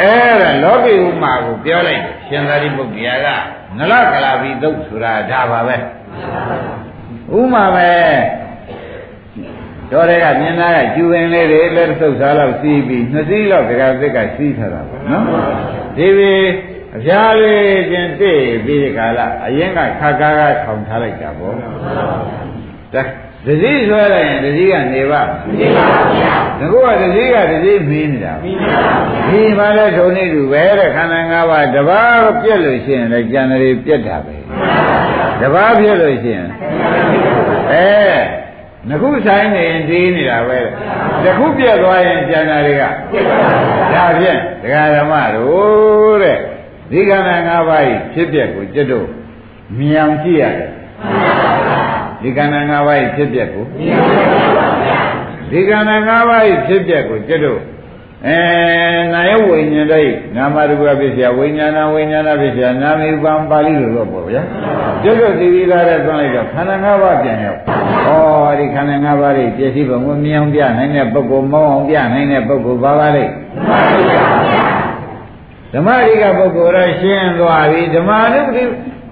[0.02, 3.28] အဲ့ဒါလောကီဥမာကိုပြောလိုက်ရှင်သာရိပုတ္တရာက
[3.78, 5.76] နလကလာဘီသုတ်ဆိုတာဒါပါပဲ
[7.38, 7.90] ဥမာပဲ
[9.92, 15.24] တော်တဲ့ကမြင်သားကကျူပင်လေးတွေလက်သုတ်သားလောက်စီးပြီးနှစ်စီးလောက်ဒကာသစ်ကစီးထားတာပေါ့နော်
[15.98, 16.48] ဒီပြီး
[16.96, 23.04] အပြားလေးချင်းတည့်ပြီးဒီကလာအရင်ကခါကားကထောင်ထားလိုက်တာပေါ့ဒါ
[23.46, 25.22] တတိဆွဲလိုက်ရင်တတိကနေပါ
[25.60, 28.34] နေပါဗျာငါကတတိကတတိမင်းနေတာ
[29.30, 34.36] ဒီမှာလဲထုံနေတူပဲတဲ့ခန္ဓာ၅ပါးတပါးပြက်လို့ရှိရင်လည်းကြံတွေပြက်တာပဲ
[35.42, 36.48] တပါးပြက်လို့ရှိရင်
[37.72, 37.88] အဲ
[38.90, 40.60] ငခုဆိုင်နေရင်ဒီနေတာပဲ
[41.24, 42.84] တခုပြက်သွားရင်ကြံတာတွေက
[43.94, 46.38] ဒါဖြင့်ဒကာဓမ္မတို့တဲ့
[46.92, 49.08] ဒီခန္ဓာ၅ပါးကြီးဖြစ်ပျက်ကိုကျွတ်တို့
[49.80, 50.70] မြင်ကြည့်ရတယ်
[52.22, 53.66] ဒီခန္ဓာ၅ပါးကြီးဖြစ်ပျက်ကို
[55.52, 57.60] ဒီခန္ဓာ၅ပါးကြီးဖြစ်ပျက်ကိုကျွတ်တို့
[58.27, 58.39] အဲ
[59.13, 64.43] နာယဝိညာဉ်တဲ့နာမရူပဖြစ်เสียဝိညာဏဝိညာဏဖြစ်เสียနာမေပံပါဠိလိုတော့ပေါ့ဗျာ
[65.03, 67.61] ကျွတ်တို့သိပြီးသားတဲ့သွန်းလိုက်တော့ခန္ဓာ၅ပါးပြန်ရောက်
[68.07, 73.33] ဩဒီခန္ဓာ၅ပါးကြီးပြည့်စည်ပုံကိုမြင်အောင်ပြနိုင်တဲ့ပုဂ္ဂိုလ်မောင်းအောင်ပြနိုင်တဲ့ပုဂ္ဂိုလ်ပါပါလိမ့်
[75.73, 78.65] ဓမ္မရိကပုဂ္ဂိုလ်တော့ရှင်းသွားပြီဓမ္မနုပတိ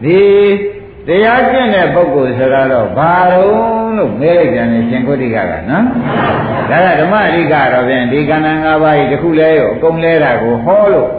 [0.04, 0.20] ဒီ
[1.06, 5.85] တရားကျင့်တဲ့ပုဂ္ဂိုလ်ဆိုတာတော့ဘာလို့ လို့မဲလိုက်ပြန်နေရှင်ကုဋ္ဌိကကနော်
[6.69, 11.09] ဒါကဓမ္မရိကတော့ဖြင့်ဒီကဏ္ဍ၅ပါးကြီးတစ်ခုလဲရောအကုန်လဲတာကိုဟောလို့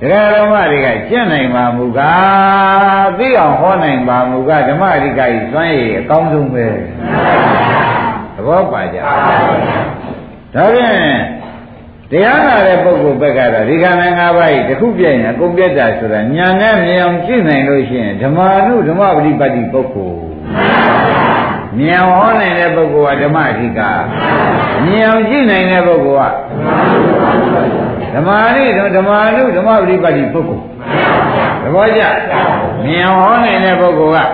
[0.00, 11.36] ဒကာဓမ္မတွေကကျင့်နိုင်ပါမူကားသိအောင်ဟောနိုင်ပါမူကားဓမ္မရိကကြီးစွမ်းရည်အကောင်းဆုံးပဲသဘောပါကြဒါဖြင့်
[12.10, 21.15] တရားနာတဲ့ပုဂ္ဂိုလ်ဘက်ကတော့ဒီခန္ဓာ၅ပါးကြီးတစ်ခုပြည့်ရင်အကုန်ပြတ်တာဆိုတာညာနဲ့မြင်အောင်ကြည့်နိုင်လို့ရှိရင်ဓမ္မနုဓမ္မပฏิပတ်တိပုဂ္ဂိုလ်
[21.78, 23.80] မြင်ဟောနိုင်တဲ့ပုဂ္ဂိုလ်ကဓမ္မအဓိက
[24.84, 26.32] မြင်အောင်ကြည့်နိုင်တဲ့ပုဂ္ဂိုလ်
[28.12, 28.64] ကဓမ္မနိ
[28.96, 30.62] ဓမ္မနုဓမ္မပฏิပတ်တိပုဂ္ဂိုလ်
[31.62, 32.02] သဘောကျ
[32.84, 34.30] မြင်ဟောနိုင်တဲ့ပုဂ္ဂိုလ်က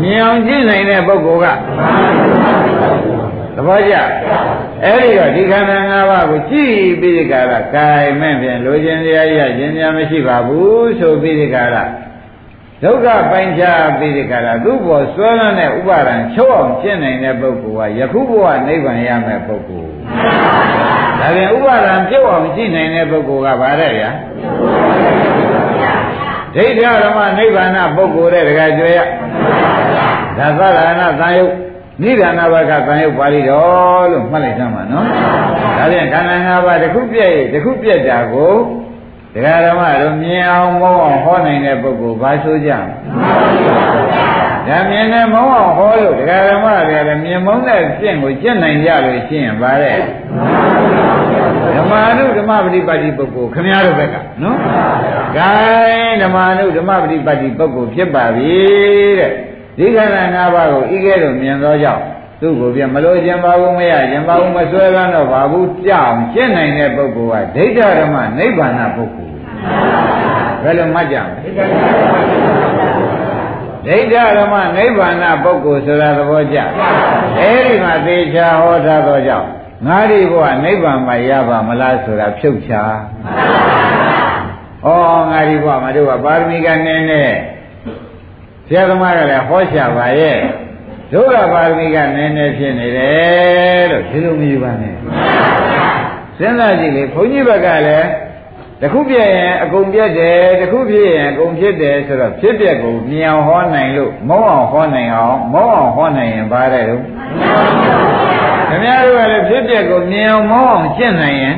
[0.00, 1.46] မြင်အောင်ကြည့်နိုင်တဲ့ပုဂ္ဂိုလ်က
[3.56, 3.94] သဘောကျ
[4.84, 11.76] အဲ့ဒီတော့ဒီခန္ဓာ၅ပါးကိုကြည့်ပြီးဒီကရကာယမဲ့ဖြင့်လိုချင်တရားရခြင်းများမရှိပါဘူးဆိုပြီးဒီကရ
[12.82, 19.90] ဒုက္ခပိုင်းခြားပြီးဒီကရသူ့ဘောဆွဲလန်းတဲ့ဥပါဒံချုပ်အောင်ကျင့်နိုင်တဲ့ပုဂ္ဂိုလ်ကယခုဘဝနိဗ္ဗာန်ရမယ်ပုဂ္ဂိုလ်
[21.20, 24.10] ဒါပြန်ဥပါဒံပြုတ်အောင်ကြည့်နိုင်တဲ့ပုဂ္ဂိုလ်ကဗါတဲ့ဗျာ
[26.54, 28.98] ဒိဋ္ဌဓမ္မနိဗ္ဗာန်ပုဂ္ဂိုလ်တဲ့တခါကျွေရ
[30.38, 31.54] ဒါသရဏသံယုတ်
[32.02, 35.06] နိဒာနာဘကသံယုတ်ပါဠိတော်လို့မှတ်လိုက်သမှာနော်
[35.78, 38.54] ဒါပြန်ခန္ဓာ၅ပါးတစ်ခုပြည့်တစ်ခုပြည့်တာကို
[39.36, 42.86] ဒကာဓမ္မတို့မြင်အောင်မောအောင်ဟောနိုင်တဲ့ပုဂ္ဂိုလ်ဘာဆိုကြမ
[44.68, 49.98] လဲဒါမြင်တယ်မုန်းအောင်ဟောလို့တရားဓမ္မတွေကလည်းမြင်မုန်းတဲ့ကျင့်ကိုကျင့်နိုင်ကြလို့ရှိရင်ဗါတဲ့
[51.76, 54.58] ဓမ္မနုဓမ္မပฏิပတ်တိပုဂ္ဂိုလ်ခမည်းတော်ဘက်ကနော်
[55.36, 55.54] ဂို
[55.88, 58.54] င်းဓမ္မနုဓမ္မပฏิပတ်တိပုဂ္ဂိုလ်ဖြစ်ပါပြီ
[59.18, 59.32] တဲ့
[59.78, 62.02] ဒီခန္ဓာ၅ပါးကိုဤကဲ့သို့မြင်သောကြောင့်
[62.40, 69.34] သူ့ကိုပြမလို့ခြင်းပါဘူးမရခြင်းပါဘူးမဆွဲလန်းတော့ပါဘူးကြောက်ကျင့်နိုင်တဲ့ပုဂ္ဂိုလ်ကဒိဋ္ဌဓမ္မနိဗ္ဗာန်ပုဂ္ဂိုလ်
[70.62, 71.26] ဘယ်လိုမှတ်ကြမ
[73.86, 75.14] လဲဒိဋ္ဌဓမ္မနိဗ္ဗာန်
[75.44, 76.58] ပုဂ္ဂိုလ်ဆိုတာသဘောကျ
[77.38, 79.48] အဲဒီမှာသေချာဟောထားသောကြောင့်
[79.86, 82.82] ငါဒီဘုရားနိဗ္ဗာန်မှာရပါမလားဆိုတာဖြုတ်ချာ
[84.84, 84.88] ဩ
[85.30, 87.36] ငါဒီဘုရားမတို့ကပါရမီကနည်းနည်း
[88.66, 90.38] ဆရာသမားကလည်းဟောရှာပါရဲ့
[91.12, 94.94] ဒုက္ခပါရမီကနည်းနည်းဖြစ်နေတယ်လို့ဒီလိုမယူပါနဲ့
[96.38, 98.08] စဉ်းစားကြည့်လေဘုန်းကြီးဘက်ကလည်း
[98.82, 107.02] တခုပြည့်ရင်အကုန်ပြတ်တယ်တခုပြည့်ရင်အကုန်ဖြစ်တယ်ဆိုတော့ဖြစ်ပြက်ကိုမြင်အောင်ဟောနိုင်လို့မုံအောင်ဟောနိုင်အောင်မုံအောင်ဟောနိုင်ရင်ပါတယ်လို့
[108.68, 111.56] ခင်ဗျားတို့ကလည်းဖြစ်ပြက်ကိုမြင်အောင်မုံအောင်ကျင့်နိုင်ရင်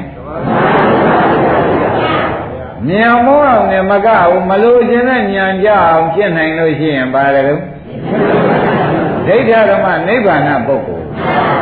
[2.86, 7.62] မြင်အောင်မုံအောင်နဲ့မကဘူးမလို့ခြင်းနဲ့ဉာဏ်ကြအောင်ကျင့်နိုင်လို့ရှိရင်ပါတယ်လို့
[9.28, 11.06] ဒိဋ္ဌဓမ္မနိဗ္ဗာန်ပုဂ္ဂိုလ်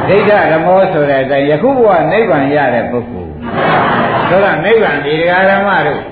[0.08, 3.32] ဒိဋ္ဌဓမ္မောဆိုတဲ့အတိုင်းယခုဘဝနိဗ္ဗာန်ရတဲ့ပုဂ္ဂိုလ်
[4.28, 6.02] ဆိုတော့နိဗ္ဗာန်ဒီဃာဓမ္မတို့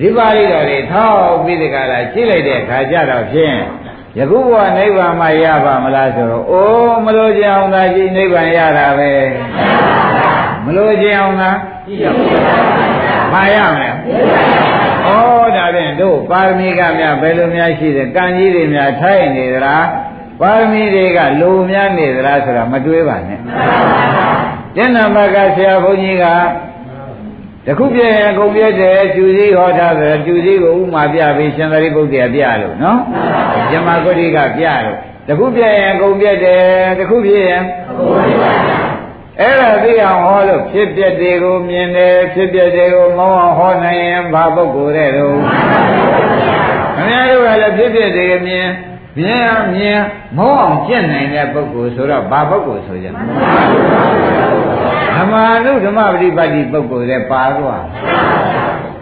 [0.00, 3.56] ဒီပါဠိတော်တွေထောက်ပြီးဒီကလာရှိလိုက်တဲ့ခါကြတော့ဖြင့်
[4.18, 9.12] ယခုဘဝနိဗ္ဗာန်မှာရပါမလားဆိုတော့အိုးမလို့ကြအောင်သာကြည့်နိဗ္ဗာန်ရတာပဲ
[10.64, 11.50] မလို့ကြအောင်သာ
[11.86, 12.24] ကြည့်ရပါ
[13.34, 13.94] မရမယ်
[15.06, 15.08] ဩ
[15.56, 19.86] ဒါဖြင့်တို့ပါရမီကများဘယ်လိုများရှိတယ်ကံကြီးတွေများထိုက်နေသလား
[20.40, 23.40] ပါရမီတွေကလိုများနေသလားဆိုတာမတွေးပါနဲ့
[24.76, 26.24] ကျင့်နာမကဆရာဘုန်းကြီးက
[27.66, 32.98] တခုပြည့်ရင်အကုန်ပြည့်တယ်ကျူစည်းဟောထားတယ်ကျူစည်းကိုဥမာပြပြီးရှင်သာရိပုတ္တရာပြလို့နော်
[33.70, 36.62] ဇမဂုတိကပြလို့တခုပြည့်ရင်အကုန်ပြည့်တယ်
[36.98, 38.50] တခုပြည့်ရင်အကုန်ပြည့်ပါ
[39.40, 45.36] အဲ့ဒါသိအောင်ဟောလို့ဖြစ်ပျက်တွေကိုမြင်တယ်ဖြစ်ပျက်တွေကိုမောင်းအောင်ဟောနိုင်ရင်ဘာပုဂ္ဂိုလ်တဲ့တော့
[46.96, 48.68] ခင်ဗျားတို့ကလည်းဖြစ်ပျက်တွေမြင်
[49.18, 50.00] မြင်အောင်မြင်
[50.38, 53.10] မောင်းအောင်ကျင့်နိုင်တဲ့ပုဂ္ဂိုလ်ဆိုတော့ဘာပုဂ္ဂိုလ်ဆိုကြဓ
[55.22, 55.34] မ္မ
[55.64, 57.84] နုဓမ္မပฏิပတ်တိပုဂ္ဂိုလ်လည်းပါသွား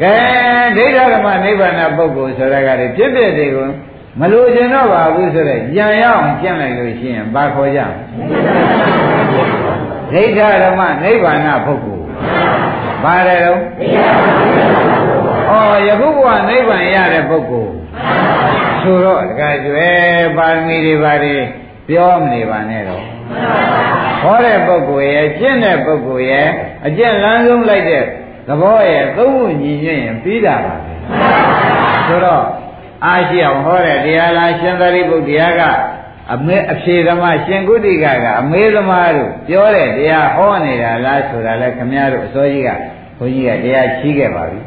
[0.03, 0.15] ကဲ
[0.77, 3.67] ဒိဋ္ဌဓမ္မနိဗ္ဗာန်ပုဂ္ဂိုလ်ဆိုတာကလေဖြစ်ပျက်တွေကို
[4.21, 7.81] မလိုချင်တော့ပါဘူးဆိုတော့ကြံရအောင်ကျင့်လိုက်လို့ရှိရင်ဘာခေါ်ကြ
[10.13, 12.05] ဒိဋ္ဌဓမ္မနိဗ္ဗာန်ပုဂ္ဂိုလ်
[13.05, 13.59] ပါတယ်တော့
[15.51, 17.73] ဩယခုဘဝနိဗ္ဗာန်ရတဲ့ပုဂ္ဂိုလ်
[18.83, 19.89] ဆိုတော့တခါကျွဲ
[20.37, 21.37] ပါရမီတွေပါတွေ
[21.89, 23.05] ပြောမနေပါနဲ့တော့
[24.23, 26.49] ဟောတဲ့ပုဂ္ဂိုလ်ရဲ့ကျင့်တဲ့ပုဂ္ဂိုလ်ရဲ့
[26.87, 28.05] အကျင့်လမ်းဆုံးလိုက်တဲ့
[28.49, 30.95] သဘောရဲ့သုံးခုညီညွတ်ရင်ပြီးတာပါပဲ
[32.07, 32.45] ဆိုတော့
[33.07, 35.63] အားရှိအောင်ဟောတဲ့တရားလားရှင်သာရိပုတ္တရာက
[36.35, 42.71] အမေအဖြေသမားရှင်ကုတိကကအမေသမားတို့ပြောတဲ့တရားဟောနေတာလားဆိုတာလဲခမည်းတော်အစောကြီးက
[43.19, 44.61] ဘုန်းကြီးကတရားချီးခဲ့ပါပြီ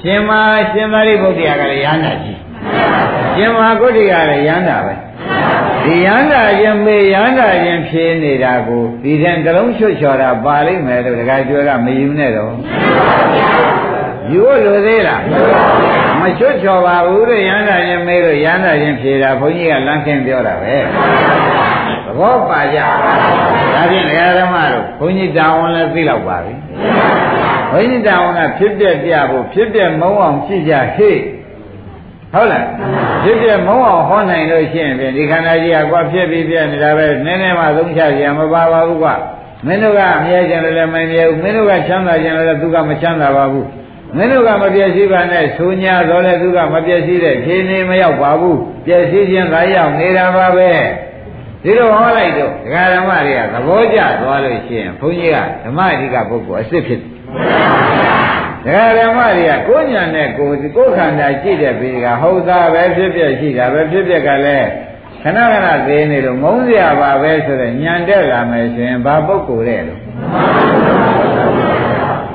[0.00, 0.30] ရှင်မ
[0.72, 2.12] ရှင်သာရိပုတ္တရာကလည်းရဟန္တာ
[2.62, 2.86] ကြီး
[3.36, 4.94] ရှင်မကုတိကလည်းရဟန္တာပဲ
[5.84, 12.52] ဒီရဟန္တာချင်းမေရဟန္တာချင်းဖြေနေတာကိုဒီတဲ့ကလုံးချွတ်ချော်တာပါလိမ့်မယ်လို့တခါကျွဲကမယူနဲ့တော့
[14.32, 15.22] ယူလို့သေးလား
[16.20, 20.74] မချွတ်ချော်ပါဘူးတဲ့ရဟန္တာချင်းမေလို့ရဟန္တာချင်းဖြေတာဘုန်းကြီးကလမ်းခင်းပြောတာပဲ
[22.04, 26.54] သဘောပါကြဒါဖြင့်ဒကာဓမ္မတို့ဘုန်းကြီးတာဝန်လည်းသိလောက်ပါပြီ
[27.72, 31.16] ဘုန်းကြီးတာဝန်ကဖြစ်ပြပြဖို့ဖြစ်ပြမုံအောင်ကြည့်ကြဟေ့
[32.34, 32.64] ဟုတ်လား
[33.24, 39.14] ဖြစ်ပြမုံအောင်ဟောနိုင်လို့ရှိရင်ဒီခန္ဓာကြီးကကွာဖြစ်ပြီးပြနေတာပဲနည်းနည်းမှသုံးချကြမပါပါဘူးကွာ
[39.66, 43.66] မင်းတို့ကအမြဲကျင်လည်းမမြဲဘူးမင်းတို့ကချမ်းသာကျင်လည်းသူကမချမ်းသာပါဘူး
[44.16, 50.70] မင်းတို့ကမပြည့်စည်ပါနဲ့ဆိုညာတော့လေသူကမပြည့်စည်တဲ့ခြေနေမရောက်ပါဘူးပြည့်စည်ခြင်းသာရောက်နေတာပါပဲ
[51.62, 57.10] ဒီလိုဟောလိုက်တော့ဒကာဓမ္မတွေကသဘောကျသွားလို့ရှိရင်ဘုန်းကြီးကဓမ္မအဓိကပုဂ္ဂိုလ်အစ်စ်ဖြစ်တယ်
[58.64, 64.68] ဒကာဓမ္မတွေကကိုယ်ညာနဲ့ကိုယ်ကိုယ်ခန္ဓာကြည့်တဲ့ပြီးကဟုတ်သားပဲဖြစ်ဖြစ်ရှိတာပဲဖြစ်ဖြစ်ကလည်း
[65.22, 70.00] ခဏခဏသေးနေလို့မုန်းစရာပါပဲဆိုတော့ညံတက်လာမယ်ဆိုရင်ဘာပုဂ္ဂိုလ်တဲ့လို့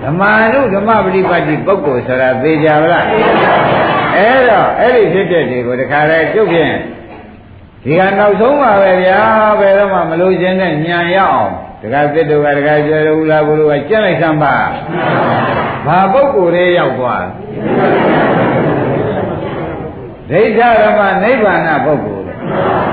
[0.03, 3.05] ဓမ္မာနုဓမ္မပฏิပတ်တိပုဂ္ဂိုလ်ဆိုတာသိကြပါလား
[4.15, 6.73] အဲ့တော့အဲ့ဒီဖြစ်တဲ့တွေကိုတခါလဲကျုပ်ဖြင့်
[7.85, 9.19] ဒီကနောက်ဆုံးပါပဲဗျာ
[9.59, 14.55] ဘယ်တော့မှမလို့ခြင်းနဲ့ညံရအောင် တခါသစ်တို့ကတခါကျွဲလို့လားဘုရားကကြက်လိုက်စမ်းပါ
[15.85, 17.23] ဘာပုဂ္ဂိုလ်လေးရောက်သွား
[20.29, 22.25] ဒိဋ္ဌဓမ္မနိဗ္ဗာန်ပုဂ္ဂိုလ်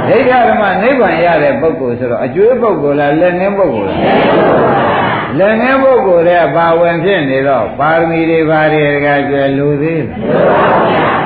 [0.08, 4.93] ဒိဋ္ဌဓမ္မနိဗ္ဗာန်ရတဲ့ပုဂ္ဂိုလ်ဆိုတော့အကျွေးပုဂ္ဂိုလ်လားလက်ငင်းပုဂ္ဂိုလ်လား
[5.38, 10.04] လက်ငယ်ပုဂ္ဂိုလ်တဲ့ပါဝင်ဖြစ်နေတော့ပါရမီတွေပါတွေတကကျွယ်လူသေး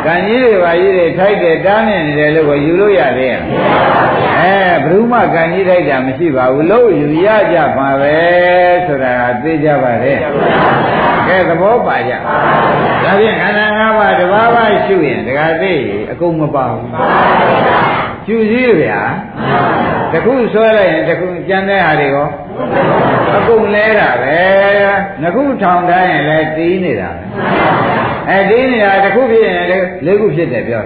[0.05, 3.41] ကံကြီးတွေပါကြီးတွေထိုက်တယ်တားမြင်နေတယ်လို့ကိုယူလို့ရသေးရဲ့
[4.41, 8.17] အဲဘယ်သူမှကံကြီးထိုက်တာမရှိပါဘူးလို့ယူရကြပါပဲ
[8.87, 10.19] ဆိုတာသိကြပါတယ်
[11.29, 15.75] ကဲသဘောပါကြဒါဖြင့်ခန္ဓာ၅ပါးတစ်ပါးပါရှုရင်တကသိ
[16.11, 16.87] အကုန်မပါဘူး
[18.27, 19.01] ကျူစည်းဗျာ
[20.13, 22.29] တခုဆွဲလိုက်ရင်တခုကြံတဲ့ဟာတွေရော
[23.37, 24.39] အကုန်လဲတာပဲ
[25.23, 27.23] ငခုထောင်ထားရင်လည်းတီးနေတာပဲ
[28.31, 30.83] အဲတီးနေတာတခုဖြစ်ရင်လည်းလေးခုဖြစ်တယ်ပြော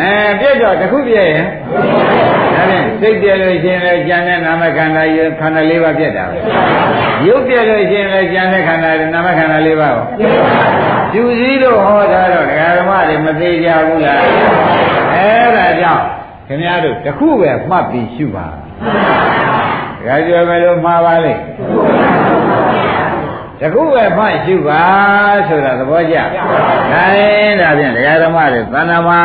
[0.00, 1.44] အဲပြည့်တော့တခုပြည့်ရင်
[2.54, 6.36] ဒါဖြင့်စိတ်ပြည့်လို့ရှိရင်လည်းကြံတဲ့နာမခန္ဓာယခန္ဓာ၄ပါးပြည့်တာပဲ
[7.26, 10.02] ရုပ်ပြည့်လို့ရှိရင်လည်းကြံတဲ့ခန္ဓာနာမခန္ဓာ၄ပါးရော
[11.12, 14.20] ကျူစည်းလို့ဟောတာတော့ဒကာဓမ္မတွေမသေးကြဘူးလား
[15.14, 16.04] အဲဒါကြောင့်
[16.48, 18.46] ခင်ဗျားတို့တခုပဲမှတ်ပြီးရှုပါ
[20.06, 21.34] ဒကာကျော်ပဲလို့မှားပါလေ
[23.60, 24.82] တခုပဲမှတ်ရှုပါ
[25.48, 26.16] ဆိုတာသဘောကျ
[26.92, 29.20] ဒါရင်ဒါဖြင့်ဒကာဓမ္မတွေသန္တာမှာ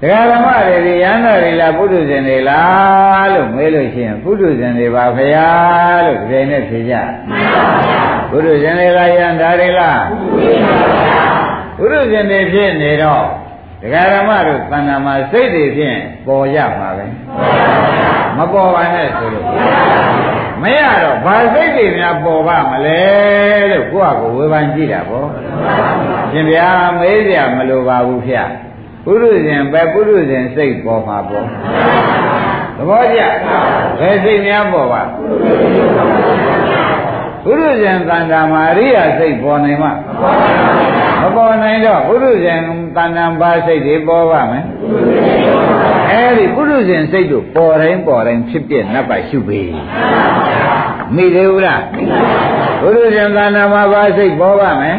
[0.00, 5.48] ဒကာဓမ္မတွေဒီရဟန္တာတွေလားပုထုဇဉ်တွေလားလို့မေးလို့ရှိရင်ပုထုဇဉ်တွေပါဖရာ
[6.06, 6.94] လို့ဒီနေ့ဖြေကြ
[8.30, 10.02] ပုထုဇဉ်တွေလားယန္တာတွေလား
[11.78, 13.24] ပုထုဇဉ်တွေဖြစ်နေတော့
[13.82, 17.06] ဒကာဓမ္မတို့သန္တာမှာစိတ်တွေဖြင့်ပေါ်ရမှာပဲ
[18.38, 19.46] မပေါ်ပါနဲ့ဆိုလို့
[20.62, 23.00] မရတော့ဘာစိတ်တွေများပေါ်ပါမလဲ
[23.70, 25.28] လို့ကိုယ့်အကိုဝေဖန်ကြည့်တာပေါ့
[26.32, 26.68] ရှင်ဗျာ
[26.98, 28.36] မေးစရာမလိုပါဘူးဗျ
[29.04, 31.44] ပုရုဇဉ်ပဲပုရုဇဉ်စိတ်ပေါ်မှာပေါ့
[32.76, 33.20] သဘောကျ
[33.98, 35.02] ဘယ်စိတ်များပေါ်ပါ
[37.44, 39.92] ပုရုဇဉ်တန်တာမှာအရိယာစိတ်ပေါ်နိုင်မှာ
[41.20, 42.60] မပေါ်နိုင်တော့ပုရုဇဉ်
[42.96, 44.64] တန်တန်ပါစိတ်တွေပေါ်ပါမယ်
[46.10, 49.60] အဲဒီပုရုဇဉ်စိတ်တို့ပေါ်တိုင်းပေါ်တိုင်းဖြစ်ပြနတ်ပါရှုပေ
[51.14, 51.82] မိသေးဘူးလား
[52.80, 54.98] ပုရုဇဉ်တန်တန်မှာပါစိတ်ပေါ်ပါမယ်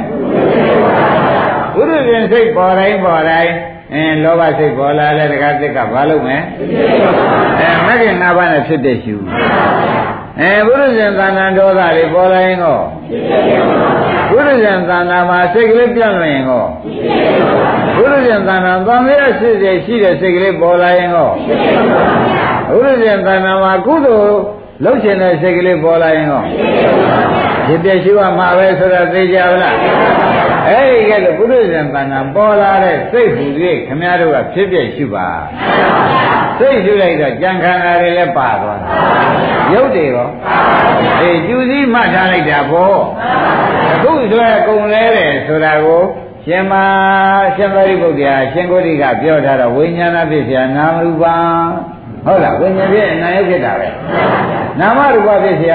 [1.73, 3.53] ပုရုဇဉ်စိတ်ပေါ်တိုင်းပေါ်တိုင်း
[3.93, 6.37] အင်းလောဘစိတ်ပေါ်လာလဲတခါစိတ်ကဘာလုပ်မလဲ
[7.59, 9.15] အဲမဂ္ဂင်၅ပါးနဲ့ဖြစ်တဲ့ရှု
[10.41, 12.79] အဲဘုရုဇဉ်သဏ္ဍာန်ဒေါသတွေပေါ်လာရင်ကော
[14.29, 16.65] ဘုရုဇဉ်သဏ္ဍာန်မှာစိတ်ကလေးပြန့်လွင်ရင်ကော
[17.95, 21.29] ဘုရုဇဉ်သဏ္ဍာန်သံဃာရှိစေရှိတဲ့စိတ်ကလေးပေါ်လာရင်ကော
[22.69, 24.37] ဘုရုဇဉ်သဏ္ဍာန်မှာကုသိုလ်
[24.83, 26.45] လှုပ်ရှင်တဲ့စိတ်ကလေးပေါ်လာရင်တော့
[27.67, 29.75] ဒီပြည့်ရှိမှမှာပဲဆိုတာသိကြပါလား
[30.67, 33.45] အဲ့ဒီကဲလို့ပုရိသေပန္နပေါ်လာတဲ့စိတ်ဟူ၍
[33.87, 35.27] ခမည်းတော်ကဖြစ်ပြည့်ရှိပါ
[36.57, 38.89] စိတ်ရှိလိုက်တော့ကြံခန္ဓာတွေလည်းပါသွားတာ
[39.73, 40.29] ရုပ်တွေရော
[41.21, 42.97] အေးကျူစည်းမှတ်ထားလိုက်တာပေါ့
[43.93, 46.03] အခုဆိုရကုံလဲတယ်ဆိုတာကို
[46.45, 46.73] ရှင်မ
[47.55, 51.35] ရှင်ဗရိပုတ္တရာရှင်ကိုရိကပြောထားတော့ဝိညာဏဖြစ်ဖြာနာမရူပံ
[52.26, 53.88] ဟုတ်လားဝိညာဉ်ဖြစ်နာယုတ်ဖြစ်တာပဲ
[54.80, 55.74] နာမရူပဖြစ်เสีย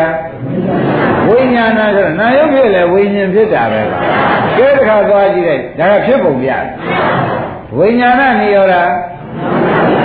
[1.28, 3.82] ဝိညာဏဆိုနာယုတ်ဖြစ်လဲဝိညာဉ်ဖြစ်တာပဲ
[4.58, 6.50] ကဲတခါသွားကြည့်လိုက်ဒါကဖြစ်ပုံပြ
[7.78, 8.76] ဝိညာဏနိရောဓ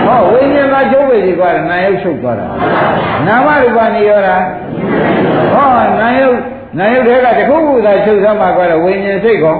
[0.07, 2.47] ဟောဝိညာဉ်ကချုပ်ပဲဒီကွာနာယုတ်ချုပ်သွားတာ
[3.27, 4.31] နာမရူပနိရောဓ
[5.53, 5.69] ဟော
[6.01, 6.39] နာယုတ်
[6.79, 9.57] နာယုတ်တွေကတခုခုသာချုပ်သမှာကွာဝိညာဉ်စိတ်ကော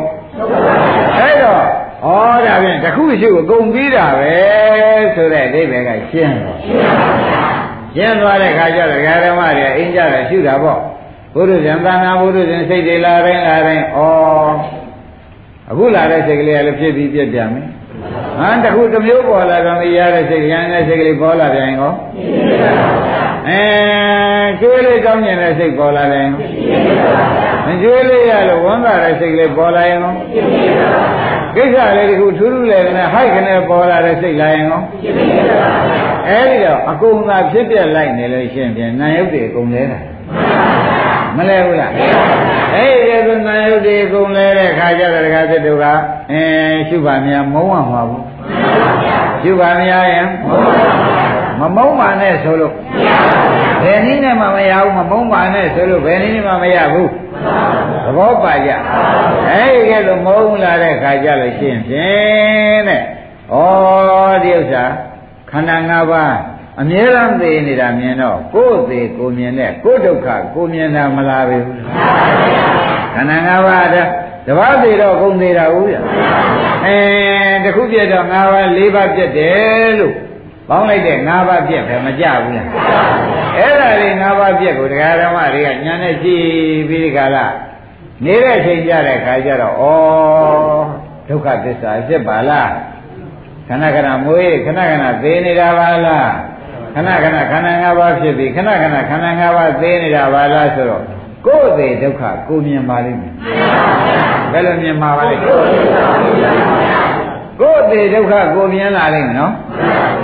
[1.19, 1.63] အဲ့တော့
[2.04, 2.08] ဩ
[2.46, 4.36] ဒါဖြင့်တခုရှိကိုအကုန်ပြီးတာပဲ
[5.16, 6.56] ဆိုတဲ့အဓိပ္ပာယ်ကရှင်းတယ်
[7.96, 10.80] ရှင်းသွားတဲ့ခါကျတော့ဓမ္မတွေအင်းကြတယ်ရှုတာပေါ့
[11.34, 14.00] ဘုရုဇံသနာဘုရုဇံစိတ်တွေလာတိုင်းလာတိုင်းဩ
[15.70, 17.62] အခုလာတဲ့စိတ်ကလေးကလည်းဖြစ်ပြီးပြက်ပြန်ပြီ
[18.38, 21.94] ဟမ်တခုတစ်မျိုးပေါ်လာတော့မရတဲ့စိတ်ရန်တဲ့စိတ်ကလေးပေါ်လာပြန်ရော
[23.50, 23.62] အဲ
[24.62, 26.28] ကျွေးလေးကောင်းကျင်တဲ့စိတ်ပေါ်လာတယ်
[27.66, 30.14] မကျွေးလေးရလို့ဝန်တာတဲ့စိတ်ကလေးပေါ်လာရင်ရော
[31.56, 34.82] ကိစ္စလေးတခုထူးထူးလည်းနဲ့ဟိုက်ခနဲ့ပေါ်လာတဲ့စိတ်လာရင်ရော
[36.28, 40.00] အဲဒီတော့အကုန်သာဖြစ်ပြက်လိုက်နေလို့ရှိရင်ပြန်နာယုတ်တွေအကုန်လဲတာ
[41.38, 41.92] မလဲဘူးလား
[42.76, 45.86] အဲ့ဒီကနာယုတ်တွေအကုန်လဲတဲ့ခါကျတော့တခါစစ်တို့က
[46.32, 48.24] အင်းရှုပါများမုံဝမှာဘူး
[49.42, 50.28] ရှုပါများရင်
[51.60, 52.74] မမုံပါနဲ့ဆိုလို့ဘ
[53.92, 57.10] ယ်နည်းနဲ့မှမရဘူးမမုံပါနဲ့ဆိုလို့ဘယ်နည်းနဲ့မှမရဘူး
[58.06, 58.72] သဘောပါကြ
[59.50, 63.02] အဲ့ဒီကဲလို့မုံလာတဲ့ခါကျလို့ရှိရင်ဖြင့်တဲ့
[63.54, 63.56] ဩ
[64.44, 64.84] ဒီဥစ္စာ
[65.50, 66.36] ခန္ဓာ၅ပါး
[66.82, 71.58] အမြဲတမ်းသိနေတာမြင်တော့ကိုယ်သေးကိုမြင်တဲ့ကိုယ်ဒုက္ခကိုမြင်တာမလားပဲ
[73.14, 73.96] ခန္ဓာ၅ပါးတ
[74.48, 75.96] တပါးသေးတော့ကုန်သေးတာဟုတ်ရ
[76.86, 76.98] အဲ
[77.64, 80.14] တခုပြတော့၅ပါး၄ပါးပြတ်တယ်လို့
[80.70, 82.68] ပေါင်းလိုက်တဲ့၅ပါးပြက်ပဲမကြဘူးလား
[83.58, 86.46] အဲ့ဒါလေး၅ပါးပြက်ကိုတရားဓမ္မတွေကညာနဲ့ကြည့်
[86.90, 87.48] ပြီးဒီကလာ
[88.26, 89.86] နေတဲ့ချိန်ကြတဲ့ခါကျတော့ဩ
[91.28, 92.72] ဒုက္ခသစ္စာဖြစ်ပါလား
[93.68, 96.32] ခဏခဏမွေးခဏခဏသေနေတာပါလား
[96.96, 101.04] ခဏခဏခန္ဓာ၅ပါးဖြစ်ပြီးခဏခဏခန္ဓာ၅ပါးသိနေတာပါလားဆိုတော့
[101.46, 103.34] ကိုယ်သေးဒုက္ခကိုမြင်ပါလိမ့်မယ်
[104.52, 105.36] ဘယ်လိုမြင်မှာပါလဲ
[107.60, 109.54] ကိုယ်သေးဒုက္ခကိုမြင်လာလိမ့်မယ်နော်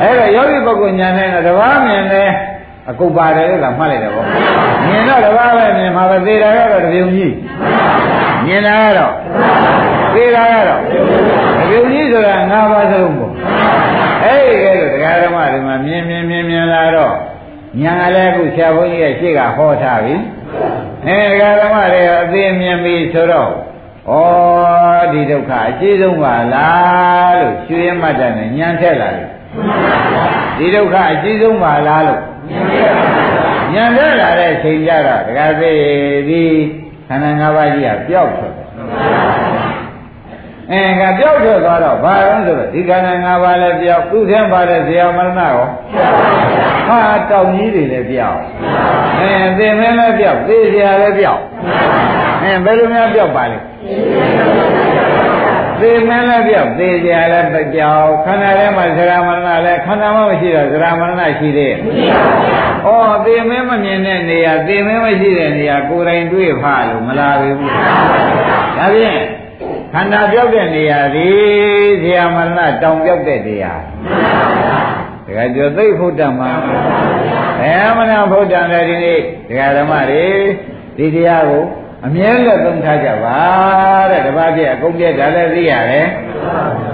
[0.01, 2.29] အဲ့တော့ယောဂီပုဂ္ဂိုလ်ညာနဲ့တော့တဘာမြင်တယ်
[2.89, 4.23] အကုပ္ပါတယ်လို့ကမှတ်လိုက်တယ်ဗော
[4.87, 7.33] မြင်တော့တဘာပဲမြင်မှာပဲသေတာကတော့တပြုံကြီး
[8.45, 9.13] မြင်တာကတော့
[10.13, 10.81] သေတာကတော့
[11.59, 13.31] တပြုံကြီးဆိုတာ၅ပါးစလုံးပေါ့
[14.23, 17.15] အဲ့ဒီကဲလို့တရားဓမ္မတွေမှာမြင်မြင်မြင်မြင်လာတော့
[17.81, 20.15] ညာလည်းအခုဆရာဘုန်းကြီးရဲ့ရှေ့ကဟောထားပြီ
[21.07, 23.51] အဲတရားဓမ္မတွေအသိမြင်ပြီဆိုတော့
[24.09, 24.15] ဩ
[25.13, 29.27] ဒီဒုက္ခအကြီးဆုံးပါလားလို့ရွှေရမတ္တနဲ့ညံထက်လာတယ်
[30.57, 32.21] ဒီဒုက္ခအကြီးဆုံးပါလားလို့
[33.73, 35.79] ညံထက်လာတဲ့အချိန်ကျတော့ဒကာသေး
[36.29, 36.43] ဒီ
[37.07, 38.67] ခန္ဓာ၅ပါးကြီးကပျောက်ထွက်တယ်
[40.71, 45.55] အဲကပျောက်ထွက်သွားတော့ဘာလဲဆိုတော့ဒီခန္ဓာ၅ပါးလည်းပျောက်သူ့ထဲပါတဲ့ဇေယမရဏရော
[46.87, 46.99] ဟာ
[47.29, 48.39] တောင်ကြီးတွေလည်းပျောက်
[49.19, 51.41] အဲသင်္မဲလည်းပျောက်သေဇေယလည်းပျောက်
[52.45, 53.57] အဲဘယ်လိုများပျောက်ပါလဲ
[55.81, 61.77] သေမင်းလည်းပြောက်သေကြလည်းပြောက်ခန္ဓာထဲမှာဇရာမရဏလည်းခန္ဓာမှမရှိတော့ဇရာမရဏရှိသေးရဲ့။
[62.85, 62.89] ဩ
[63.25, 67.55] သေမင်းမမြင်တဲ့နေရာသေမင်းမရှိတဲ့နေရာကိုယ်တိုင်တွေ့ဖလို့မလာဘူး။
[68.77, 69.21] ဒါဖြင့်
[69.93, 71.29] ခန္ဓာပြောက်တဲ့နေရာဒီ
[72.01, 73.73] ဇရာမရဏတောင်ပြောက်တဲ့နေရာ။
[75.25, 76.51] ဒကာကျော်သိဖို့တတ်မှာ
[77.61, 80.27] အဲမနာဖို့တတ်တယ်ဒီနေ့ဒကာဓမ္မတွေ
[80.97, 81.63] ဒီတရားကို
[82.05, 83.37] အမြဲလက်သုံးထားကြပါ
[84.11, 86.07] တဲ့တပတ်ပြည့်အကုန်ပြည့်ဒါလည်းသိရတယ်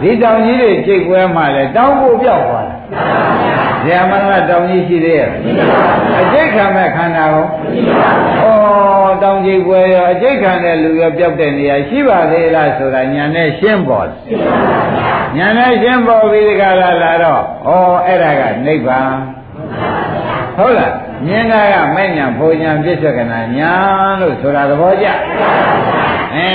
[0.02, 2.68] ဒီတောင်ကြီးတွေကြိတ်ပွဲမှလည်းတောင်ဖို့ပြောက်သွား
[3.86, 5.30] တယ်ဇာမဏတောင်ကြီးရှိသေးရဲ့
[6.22, 14.10] အကျိတ်ခံမဲ့ခန္ဓာကိုဩတောင်ကြီးပွဲရောအကျိတ်ခံတဲ့လူရောပြောက်တဲ့နေရာရှိပါသေးလားဆိုတာညာနဲ့ရှင်းပေါ်
[15.38, 17.72] ညာနဲ့ရှင်းပေါ်ပြီးဒီကလာလာတော့ဩ
[18.06, 19.12] အဲ့ဒါကနိဗ္ဗာန်
[20.62, 20.94] ဟုတ်လား
[21.26, 23.72] မြင်တာကမဲ့ညာဘုံညာပြစ္ဆကနာညာ
[24.22, 25.08] လို့ဆိုတာသဘောကျ
[26.36, 26.50] အဲ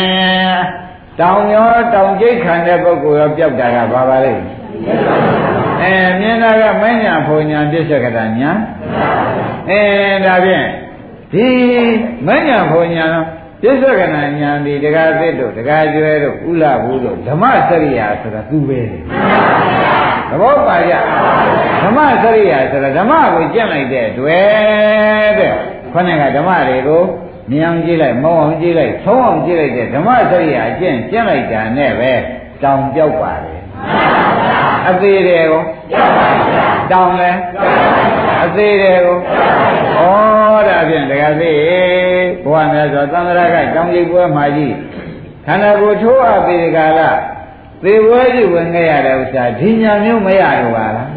[1.21, 4.33] တောင်ရောတောင်ကျိတ်ခံတဲ့ပုဂ္ဂိုလ်ရောပြောက်တာကဘာပါလဲ
[5.83, 8.51] အဲမြင်တာကမဲ့ညာဘုံညာပြစ္ဆကနာညာ
[9.71, 9.81] အဲ
[10.27, 10.67] ဒါဖြင့်
[11.33, 11.47] ဒီ
[12.27, 13.07] မဲ့ညာဘုံညာ
[13.63, 18.81] ပြစ္ဆကနာညာဒီတက္ကသစ်တို့တက္ကကျွဲတို့ဥလဘူးတို့ဓမ္မစရိယာဆိုတာသူပဲ
[20.31, 20.95] သဘောပါကြ
[21.83, 25.53] ဓမ္မစရိယာဆိုတာဓမ္မကိုကျင့်လိုက်တဲ့တွေ့တဲ့
[25.93, 27.03] ခொနဲ့ကဓမ္မတွေကို
[27.51, 32.13] မြင်အောင်ကြည့်လိုက်မဟုတ်အောင်ကြည့်လိုက်သုံးအောင်ကြည့်လိုက်တဲ့ဓမ္မစရိယာအကျင့်ကျင့်လိုက်တာနဲ့ပဲ
[32.63, 33.61] တောင်ပြောက်ပါတယ်
[34.89, 35.63] အသေးတွေကို
[36.93, 37.31] တောင်လဲ
[38.45, 39.17] အသေးတွေကို
[39.99, 41.53] ဩဒါဖြင့်တကယ်သိ
[42.45, 44.75] ဘုရားမြတ်စွာသံဃာကတောင်ကြီးပွဲမှာကြီး
[45.47, 47.11] ခန္ဓာကိုယ်ထိုးအပ်ပြီးဒီကလာ
[47.84, 51.08] သေဝဲကြီးဝင်ခဲ့ရတဲ့ဥစ္စာဒီညာမျိုးမရတော့ပါလား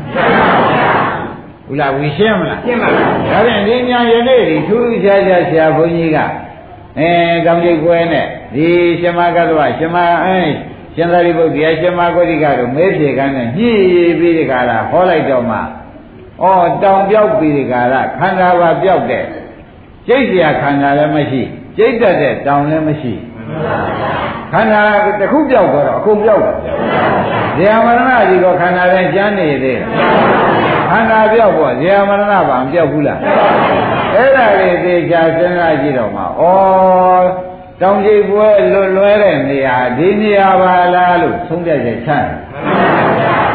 [1.66, 6.18] ဘုလားဝီရှင်းမလားရှင်းပါပါဒါဖြင့်ဒီညာယနေ့ဒီထူးထူးခြားခြားဆရာဘုန်းကြီးက
[6.98, 7.10] အဲ
[7.46, 8.66] တောင်ကြီးပွဲနဲ့ဒီ
[9.00, 10.38] ရှင်မကတ္တဝရှင်မအဲ
[10.94, 13.72] ရှင်သာရိပုတ္တရာရှင်မဂေါတိကတို့မဲပြေကန်းနဲ့ညှိ
[14.18, 15.60] ပြီးဒီကလာဟောလိုက်တော့မှဩ
[16.82, 19.24] တောင်ပြောက်ပြီးဒီကလာခန္ဓာပါပြောက်တဲ့
[20.06, 21.42] ကျိတ်เสียခန္ဓာလည်းမရှိ
[21.76, 23.12] ကျိတ်တတ်တဲ့တောင်လည်းမရှိ
[24.53, 24.81] ခန္ဓာ
[25.19, 26.55] တစ်ခုပြောက်တော့အကုန်ပြောက်တယ်
[27.57, 29.81] ဇေယမရဏဒီကခန္ဓာလည်းကျမ်းနေသေး
[30.91, 33.19] ခန္ဓာပြောက်ပေါ့ဇေယမရဏဘာမပြောက်ဘူးလား
[34.15, 36.25] အဲ့ဒါလေးသေချာစဉ်းစားကြည့်တော့မှဩ
[37.81, 42.25] တောင်ကြီးပွဲလွတ်လွဲတဲ့နေရာဒီနေရာပါလားလို့သုံးပြချက်ချတယ်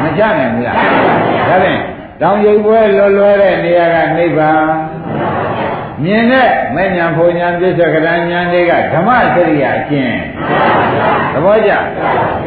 [0.02, 0.76] မချနိုင်ဘူးလား
[1.48, 1.80] ဒါဖြင့်
[2.20, 4.64] တောင်ကြီးပွဲလွတ်လွဲတဲ့နေရာကနိဗ္ဗာန်
[6.04, 10.14] မြင်တဲ့မဲ့ညာဖုန်ညာပြစ္ဆကရဉာဏ်တွေကဓမ္မစရိယာအကျင့်
[11.32, 11.72] သဘောကျ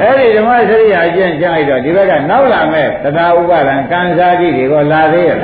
[0.01, 5.39] အဲ့ဒီဓမ္မစရိယာအကျင့်ကျင့်လိုက်တော့ဒီဘက်ကနောက်လာမဲ့သဒ္ဓဥပါဒံကံစားတိတွေကိုလာသေးရဲ့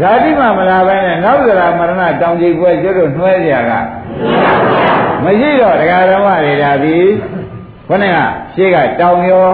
[0.00, 3.72] ဇာတိမှမလာပဲနဲ့နောက်ကြရာမရဏတောင်ကြီးပွဲကျွတ်တို့နှွဲကြက
[5.24, 7.08] မရှိတော့တရားဓမ္မတွေဒါပြီး
[7.88, 8.18] ခொနဲ့က
[8.54, 9.48] ရှေးကတောင်ရော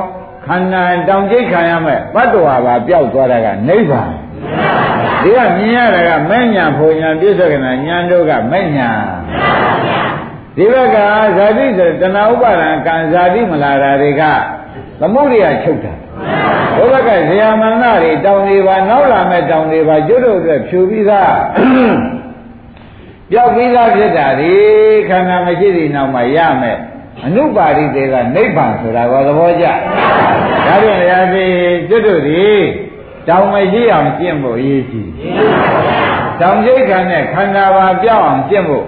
[0.46, 4.10] ခန္ဓာတောင်ကျိတ်ခံရမဲ့ဘတ်တော်ဟာပျောက်သွားတာကနိဗ္ဗာန်
[5.26, 8.90] ဒီကမြင်ရတာကမဲ့ညာဖုန်ညာပြစ္ဆကနာညာတို့ကမဲ့ညာ
[10.56, 10.96] ဒီဘက်က
[11.36, 14.22] ဇာတိဆိုတဏှာဥပါဒံကံဇာတိမလာတာတွေက
[15.00, 15.94] သမုဒိယချုပ်တာ
[16.76, 21.36] ဘုဘကဇေယမန္တတွေတောင်တွေပါနောက်လာမဲ့တောင်တွေပါကျွတ်တို့အတွက်ဖြူပြီးသား
[23.30, 24.52] ပြောက်ပြီးသားဖြစ်တာဒီ
[25.08, 26.78] ခန္ဓာမရှိသည့်နောက်မှာရမယ်
[27.24, 29.66] အနုပါရိတေကနိဗ္ဗာန်ဆိုတာကသဘောကျ
[30.66, 31.46] ဒါပြန်ရာပြီ
[31.88, 32.46] ကျွတ်တို့ဒီ
[33.28, 35.10] တောင်မရှိအောင်ကျင့်ဖို့အရေးကြီး
[36.40, 38.86] တောင်ကျိတ်ခံတဲ့ခန္ဓာပါပြောင်းအောင်ကျင့်ဖို့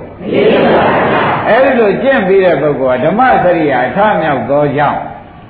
[1.48, 5.00] အဲဒီလိုကျင့်ပြီးတဲ့ပုဂ္ဂိုလ်ကဓမ္မစရိယာအထမြောက်သောကြောင့်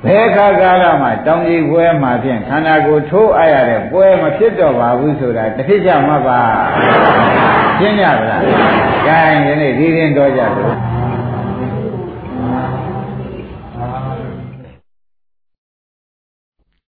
[0.05, 6.41] ဘယ်ခါကာလမှာတောင်ကြီးပွဲမှာဖြင့်ခန္ဓာကိုယ်ထိုးအပ်ရတဲ့ပွဲမဖြစ်တော့ပါဘူးဆိုတာတစ်ဖြစ်ကြမှာပါ
[7.79, 8.43] ရှင်းကြပါလား
[9.07, 10.88] gain ဒီနေ့ဒီရင်တော့ကြလို့